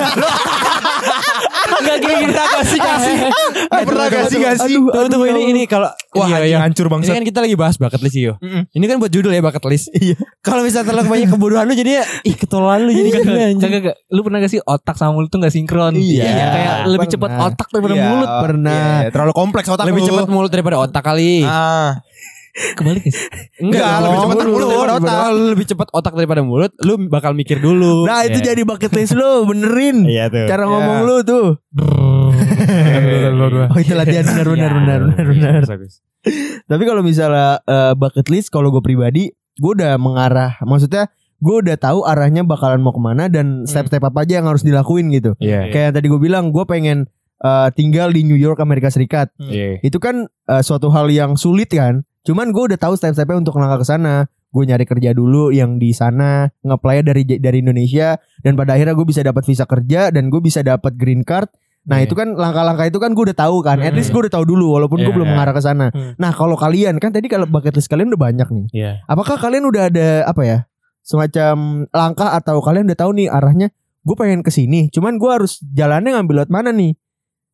[1.70, 2.32] Enggak gini gini.
[2.32, 3.16] Pernah gak sih gak sih
[3.68, 4.38] Eh, Pernah gak sih
[4.74, 6.58] Tuh, tuh, ini, ini kalau Wah Iya, iya.
[6.58, 8.34] hancur Ini bangsat kan kita lagi bahas bucket list yo.
[8.40, 9.92] Ini kan buat judul ya bucket list.
[9.92, 10.16] Iya.
[10.40, 13.60] Kalau misalnya terlalu banyak kebodohan lu jadi ih ketololan lu jadi Kagak, gila anjing.
[13.60, 13.96] kagak, kagak.
[14.08, 15.92] Lu pernah gak sih otak sama mulut tuh gak sinkron?
[15.94, 16.24] Iya.
[16.24, 17.12] Kayak lebih Pernah.
[17.12, 18.28] cepat otak daripada Iya, mulut.
[18.40, 18.86] pernah.
[18.98, 21.44] iya, Terlalu kompleks otak Lebih cepat mulut daripada otak kali.
[22.74, 23.12] Kebalik ya?
[23.14, 23.26] sih?
[23.62, 25.14] Enggak, lebih cepat mulut daripada otak.
[25.14, 28.04] Kalau lebih cepat otak daripada mulut, lu bakal mikir dulu.
[28.04, 28.52] Nah itu Iya.
[28.54, 30.02] jadi bucket list lu, benerin.
[30.04, 30.46] Iya tuh.
[30.46, 30.70] Cara Iya.
[30.70, 31.46] ngomong lu tuh.
[33.68, 34.78] Oh itu latihan benar benar Iya.
[34.78, 35.60] benar benar benar.
[35.64, 35.94] Bagus, bagus.
[36.66, 40.58] Tapi kalau misalnya eh, bucket list kalau gue pribadi, gue udah mengarah.
[40.62, 44.66] Maksudnya gue udah tahu arahnya bakalan mau ke mana dan step-step apa aja yang harus
[44.66, 45.38] dilakuin gitu.
[45.38, 45.70] Iya.
[45.70, 47.06] Kayak yang tadi gue bilang, gue pengen
[47.38, 49.30] eh, tinggal di New York Amerika Serikat.
[49.38, 49.78] Iya.
[49.80, 52.02] Itu kan eh, suatu hal yang sulit kan.
[52.28, 54.28] Cuman gue udah tahu step-stepnya untuk langkah ke sana.
[54.48, 59.04] Gue nyari kerja dulu yang di sana, ngeplay dari dari Indonesia dan pada akhirnya gue
[59.04, 61.48] bisa dapat visa kerja dan gue bisa dapat green card.
[61.88, 62.04] Nah, Iya.
[62.04, 63.80] itu kan langkah-langkah itu kan gue udah tahu kan.
[63.80, 63.96] At Hmm.
[63.96, 65.32] least gue udah tahu dulu walaupun gue Iya, belum iya.
[65.32, 65.86] mengarah ke sana.
[65.88, 66.12] Hmm.
[66.20, 68.66] Nah, kalau kalian kan tadi kalau bucket list kalian udah banyak nih.
[68.76, 68.92] Iya.
[69.08, 70.58] Apakah kalian udah ada apa ya?
[71.00, 71.56] Semacam
[71.88, 73.72] langkah atau kalian udah tahu nih arahnya
[74.04, 74.92] gue pengen ke sini.
[74.92, 76.92] Cuman gue harus jalannya ngambil lewat mana nih?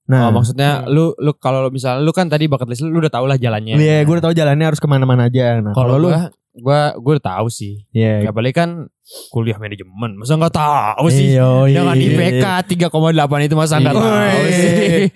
[0.05, 3.13] Nah, Oh, maksudnya lu lu kalau misalnya lu kan tadi bucket list lu, lu udah
[3.13, 3.81] tau lah jalannya.
[3.81, 5.65] Iya, gue udah tahu jalannya harus ke mana-mana aja.
[5.65, 7.89] Nah, Kalau lu, gua gua gua udah tahu sih.
[7.97, 8.29] Iya.
[8.29, 8.93] Apalagi kan
[9.29, 10.17] kuliah manajemen.
[10.17, 11.37] Masa nggak tahu sih?
[11.37, 12.09] Iya, iya, Dengan iya.
[12.09, 12.47] IPK
[12.89, 14.01] 3,8 itu masa nggak Iya.
[14.01, 14.71] tahu sih?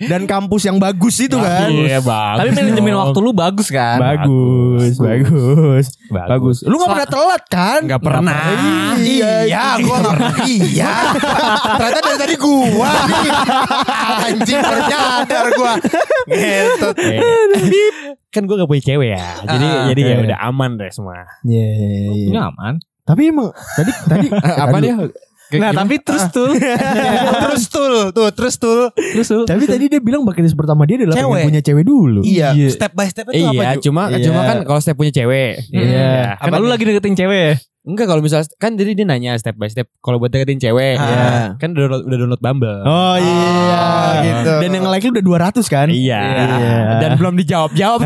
[0.05, 1.67] Dan kampus yang bagus itu kan.
[1.73, 2.37] Iya, bagus.
[2.37, 3.01] Tapi manajemen dong.
[3.01, 3.97] waktu lu bagus kan?
[3.97, 6.57] Bagus, bagus, bagus.
[6.63, 7.79] Lu gak pernah telat kan?
[7.81, 8.41] Nggak pernah.
[8.99, 10.93] Iya, Iya, gua nggak Iya.
[11.81, 12.91] Ternyata dari tadi gua.
[14.21, 15.73] Anjing baru nyadar gua.
[16.29, 16.95] Ngentot.
[18.29, 19.25] Kan gue gak punya cewek ya.
[19.41, 20.17] Jadi Ah, jadi ya iya.
[20.21, 21.25] udah aman deh semua.
[21.41, 22.27] Iya, iya, iya.
[22.29, 22.73] Ini aman.
[23.09, 24.27] Tapi emang tadi tadi
[24.63, 24.93] Apa dia?
[25.49, 26.53] Nah, tapi terus tuh.
[27.41, 28.93] terus tuh, tuh terus tuh.
[28.93, 29.43] terus tuh.
[29.43, 31.43] Tapi tadi dia bilang bucket list pertama dia adalah Cewek.
[31.43, 32.21] punya cewek dulu.
[32.21, 32.69] Iya, Iya.
[32.69, 34.29] step by step itu apa, Iya, cuma Iya.
[34.29, 35.57] cuma kan kalau saya punya cewek.
[35.67, 36.37] Iya.
[36.37, 37.55] Kan Apa lu lagi deketin cewek ya?
[37.79, 41.01] enggak kalau misalnya kan jadi dia nanya step by step kalau buat deketin cewek.
[41.01, 41.09] Ah.
[41.09, 41.25] ya,
[41.57, 42.79] Kan udah download, udah download Bumble.
[42.85, 43.81] Oh iya,
[44.21, 44.51] gitu.
[44.61, 45.87] Dan yang like udah 200 kan?
[45.89, 46.21] Iya.
[46.21, 46.77] Iya.
[47.01, 47.99] Dan belum dijawab-jawab.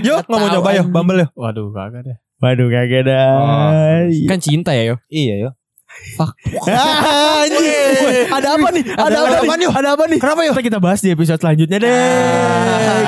[0.00, 0.86] Yuk, nggak mau coba yuk.
[0.88, 1.30] Bumble yuk.
[1.34, 2.16] Waduh, kagak deh.
[2.40, 3.28] Waduh kagak dah.
[3.36, 4.26] Oh.
[4.28, 4.96] kan cinta ya, yo.
[5.12, 5.52] Iya, yuk.
[6.70, 8.30] Ah, anjing.
[8.30, 8.84] Ada apa nih?
[8.94, 9.68] Ada, Ada apa, nih?
[9.68, 10.18] Ada apa nih?
[10.22, 10.52] Kenapa yuk?
[10.56, 11.92] Ntar kita bahas di episode selanjutnya deh.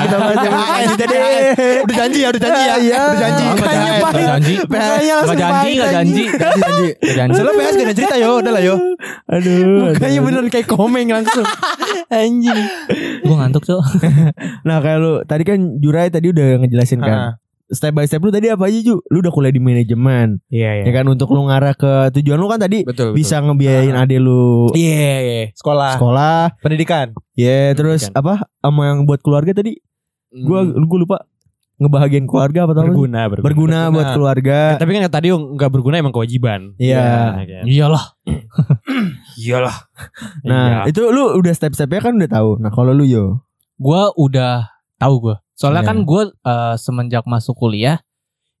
[0.05, 1.37] kita bahas di episode selanjutnya deh.
[1.83, 2.75] Udah janji ya, udah janji ya.
[2.77, 2.97] Iya.
[3.01, 3.43] Udah janji.
[3.49, 4.03] Mukanya janji.
[4.03, 4.13] pahit.
[4.13, 4.53] Nggak janji.
[4.61, 5.95] Mukanya langsung janji, pahit, nggak anjing.
[5.97, 6.23] janji.
[6.37, 6.87] Janji, janji.
[7.17, 7.33] Janji.
[7.33, 8.75] Soalnya PS gak ada cerita yo, udah lah yo.
[9.25, 9.81] Aduh.
[9.89, 11.45] Mukanya bener kayak komeng langsung.
[12.13, 12.61] Anjing.
[13.25, 13.83] Gue ngantuk, Cok.
[14.67, 17.41] Nah kayak lu tadi kan Jurai tadi udah ngejelasin kan.
[17.63, 17.71] Ah.
[17.71, 18.99] Step by step lu tadi apa aja Ju?
[19.03, 20.43] Lu udah kuliah di manajemen.
[20.47, 23.17] Iya, Ya kan untuk lu ngarah ke tujuan lu kan tadi Betul, betul.
[23.17, 25.43] bisa ngebiayain adek lu Iya, iya.
[25.53, 26.59] Sekolah, sekolah.
[26.59, 27.15] pendidikan.
[27.33, 28.19] Ya terus Pendidikan.
[28.37, 29.79] apa sama yang buat keluarga tadi?
[30.29, 31.17] Gua Hmm, gua lupa
[31.75, 33.43] ngebahagiain keluarga apa tau berguna, berguna.
[33.43, 34.13] berguna buat Berguna.
[34.13, 34.59] keluarga.
[34.77, 36.75] Tapi kan tadi nggak berguna emang kewajiban.
[36.75, 37.01] Iya.
[37.39, 37.63] kan?
[37.65, 38.05] Iyalah.
[39.39, 39.75] Iyalah.
[40.43, 40.93] Nah, Iya.
[40.93, 42.49] itu lu udah step-stepnya kan udah tahu.
[42.57, 43.41] Nah, kalau lu yo.
[43.75, 45.35] Gue udah tahu gue.
[45.53, 45.89] Soalnya Iya.
[45.93, 48.01] kan gue eh, semenjak masuk kuliah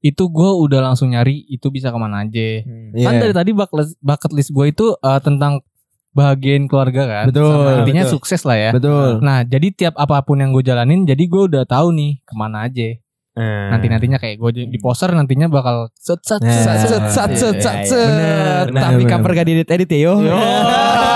[0.03, 2.61] itu gue udah langsung nyari itu bisa ke mana aja.
[2.91, 3.05] Iya.
[3.07, 5.63] Kan dari tadi bucket list, bucket list gue itu eh, tentang
[6.11, 7.25] bahagian keluarga kan.
[7.33, 8.13] Betul, Sama intinya betul.
[8.19, 8.71] sukses lah ya.
[8.71, 9.23] Betul.
[9.23, 12.69] Nah jadi tiap apa pun yang gue jalanin jadi gue udah tahu nih ke mana
[12.69, 12.93] aja.
[13.33, 13.67] Eh.
[13.73, 17.55] Nanti nantinya kayak gue di poster nantinya bakal set set set set Sat, sat, sat,
[17.57, 18.05] sat, sat.
[18.05, 20.13] Bener, bener, Tapi cover gak diedit edit ya yo.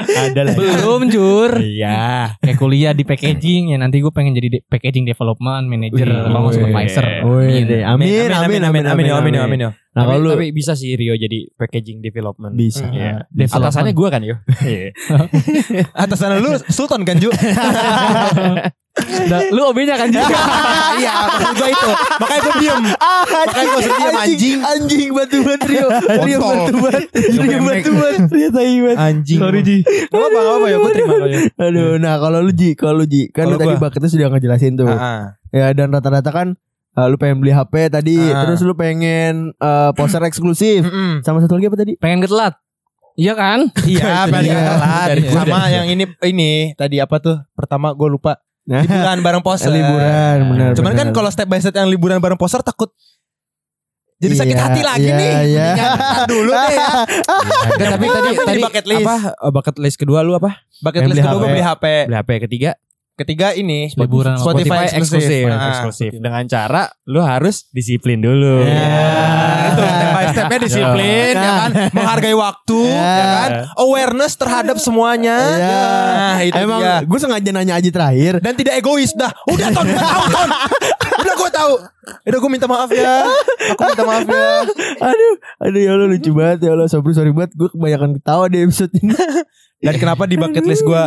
[0.00, 0.54] Ada lah.
[0.56, 1.50] belum jur.
[1.60, 2.34] Iya.
[2.40, 7.04] Kayak kuliah di packaging ya nanti gue pengen jadi de- packaging development manager nggak supervisor.
[7.24, 9.70] Amin, amin, amin, amin, amin, amin, yo.
[9.90, 12.54] Nah, tapi, lu tapi bisa sih Rio jadi packaging development.
[12.54, 12.86] bisa.
[12.86, 13.26] Iya.
[13.26, 13.66] Development.
[13.66, 14.36] Atasannya gue kan yo.
[14.62, 14.94] Iya.
[16.06, 17.30] Atas sana lu Sultan kan Ju?
[19.26, 20.26] Nah, lu OB-nya kan juga.
[21.00, 21.90] Iya, maksud gue itu.
[22.18, 22.80] Makanya gue diem.
[22.84, 24.58] Makanya gue sering diem anjing.
[24.60, 25.88] Anjing batu Rio.
[26.20, 26.74] Rio batu.
[27.40, 27.92] Rio batu.
[28.28, 28.74] Rio tai.
[28.92, 29.38] Anjing.
[29.38, 29.76] Sorry Ji.
[29.80, 30.76] Gak apa-apa, gak apa-apa ya.
[30.76, 31.40] Gue terima lo ya.
[31.56, 33.82] Aduh, nah kalau lu Ji, kalau lu Ji, kan lu tadi gua.
[33.82, 34.88] bucketnya sudah ngejelasin tuh.
[34.88, 36.54] Ah, Ya dan rata-rata kan
[36.92, 38.44] uh, lu pengen beli HP tadi, Ah.
[38.44, 40.84] terus lu pengen uh, poster eksklusif.
[41.20, 41.92] Sama satu lagi apa tadi?
[41.96, 42.54] Pengen ketelat.
[43.14, 43.68] Iya kan?
[43.82, 44.62] Iya, pengen dia.
[44.68, 45.06] telat.
[45.08, 47.36] Dari gua Sama yang ini ini tadi apa tuh?
[47.52, 48.38] Pertama gue lupa.
[48.70, 49.66] Nah, Liburan bareng poster.
[49.68, 50.70] liburan, benar.
[50.72, 52.94] Cuman kan kalau step by step yang liburan bareng poster takut
[54.16, 55.30] jadi sakit Iya, hati lagi iya, nih.
[55.48, 55.66] iya.
[55.66, 56.88] Mendingan ntar dulu deh ya.
[57.90, 59.00] Tapi tadi Apa tadi di bucket list?
[59.02, 60.50] apa eh, bucket list kedua lu apa?
[60.78, 61.84] Bucket Yang list kedua gue beli HP.
[62.04, 62.70] Beli HP ketiga
[63.16, 65.68] Ketiga ini Liburan Spotify, Spotify eksklusif, Ah.
[65.70, 66.10] eksklusif.
[66.14, 68.60] Dengan cara lu harus disiplin dulu.
[68.60, 68.72] Ya,
[69.66, 69.82] itu
[70.30, 71.42] stepnya disiplin Nah.
[71.42, 73.12] ya kan, menghargai waktu Ya.
[73.12, 75.36] ya kan, awareness terhadap semuanya.
[75.36, 78.38] Nah, itu Emang gue sengaja nanya Aji terakhir.
[78.38, 79.30] Dan tidak egois dah.
[79.46, 80.48] Udah ton, gue tahu ton.
[81.20, 81.72] Udah gue tahu.
[82.22, 83.22] Udah gue minta maaf ya.
[83.72, 84.50] Aku minta maaf ya.
[85.00, 86.86] Aduh, aduh ya Allah lucu banget ya Allah.
[86.86, 87.52] Sorry sorry banget.
[87.54, 89.12] Gue kebanyakan ketawa di episode ini.
[89.80, 91.02] Dan kenapa di bucket list gue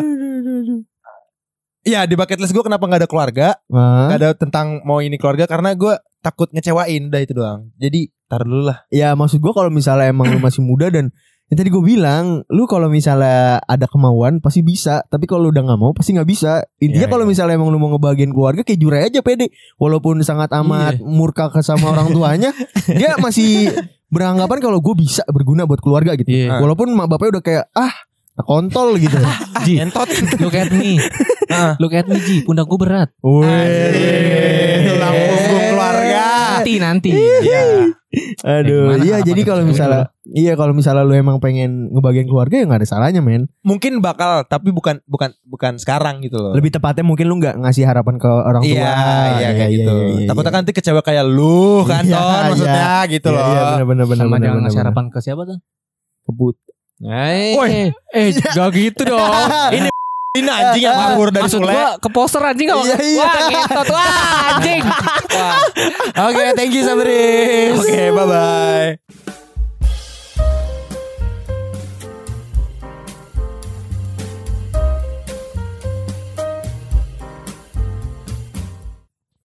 [1.83, 3.47] Iya di bucket list gue kenapa gak ada keluarga?
[3.67, 8.47] Gak ada tentang mau ini keluarga Karena gue takut ngecewain Udah itu doang Jadi tar
[8.47, 11.11] dulu lah Ya maksud gue kalau misalnya emang lu masih muda dan
[11.51, 15.77] yang tadi gue bilang, lu kalau misalnya ada kemauan pasti bisa, tapi kalau udah nggak
[15.77, 16.65] mau pasti nggak bisa.
[16.81, 17.31] Intinya Iya, kalau iya.
[17.35, 21.61] misalnya emang lu mau ngebagiin keluarga kayak jurai aja pede, walaupun sangat amat murka ke
[21.61, 22.49] sama orang tuanya,
[22.99, 23.69] dia masih
[24.09, 26.25] beranggapan kalau gue bisa berguna buat keluarga gitu.
[26.25, 26.57] Iya.
[26.57, 27.93] Walaupun mak bapaknya udah kayak ah
[28.41, 29.13] kontol gitu.
[29.69, 30.09] Ji, Entot
[30.41, 30.97] look at me.
[31.53, 31.77] Ah.
[31.77, 33.13] Look at me Ji, pundak gue berat.
[33.21, 33.45] Wih,
[36.63, 37.09] Nanti nanti.
[37.11, 37.61] Iya
[38.45, 39.73] Aduh, iya jadi kalau dulu?
[39.73, 43.49] misalnya iya kalau misalnya lu emang pengen ngebagiin keluarga ya nggak ada salahnya men.
[43.61, 47.83] Mungkin bakal Tapi bukan bukan bukan sekarang gitu loh Lebih tepatnya mungkin lu nggak ngasih
[47.83, 48.69] harapan ke orang tua.
[48.69, 48.93] Iya,
[49.35, 49.95] iya kayak gitu.
[50.13, 50.53] iya, Takutnya iya.
[50.53, 53.45] kan nanti kecewa kayak lu kan, Iya, Ton, maksudnya gitu Iya, loh.
[53.49, 54.85] Iya, bener bener bener Sama bener, jangan bener, ngasih bener.
[54.87, 55.57] harapan ke siapa tuh?
[56.23, 56.55] kebut.
[57.03, 57.91] Eh, Woi.
[58.15, 59.19] Eh, gak gitu dong.
[59.75, 59.89] Ini
[60.33, 63.21] Ini anjing yang nganggur dari Maksud gua ke poster anjing gak Iya, iya.
[63.21, 64.81] Wah tuh Wah anjing.
[66.25, 67.69] Oke, thank you Sabri.
[67.77, 69.21] Oke, bye bye.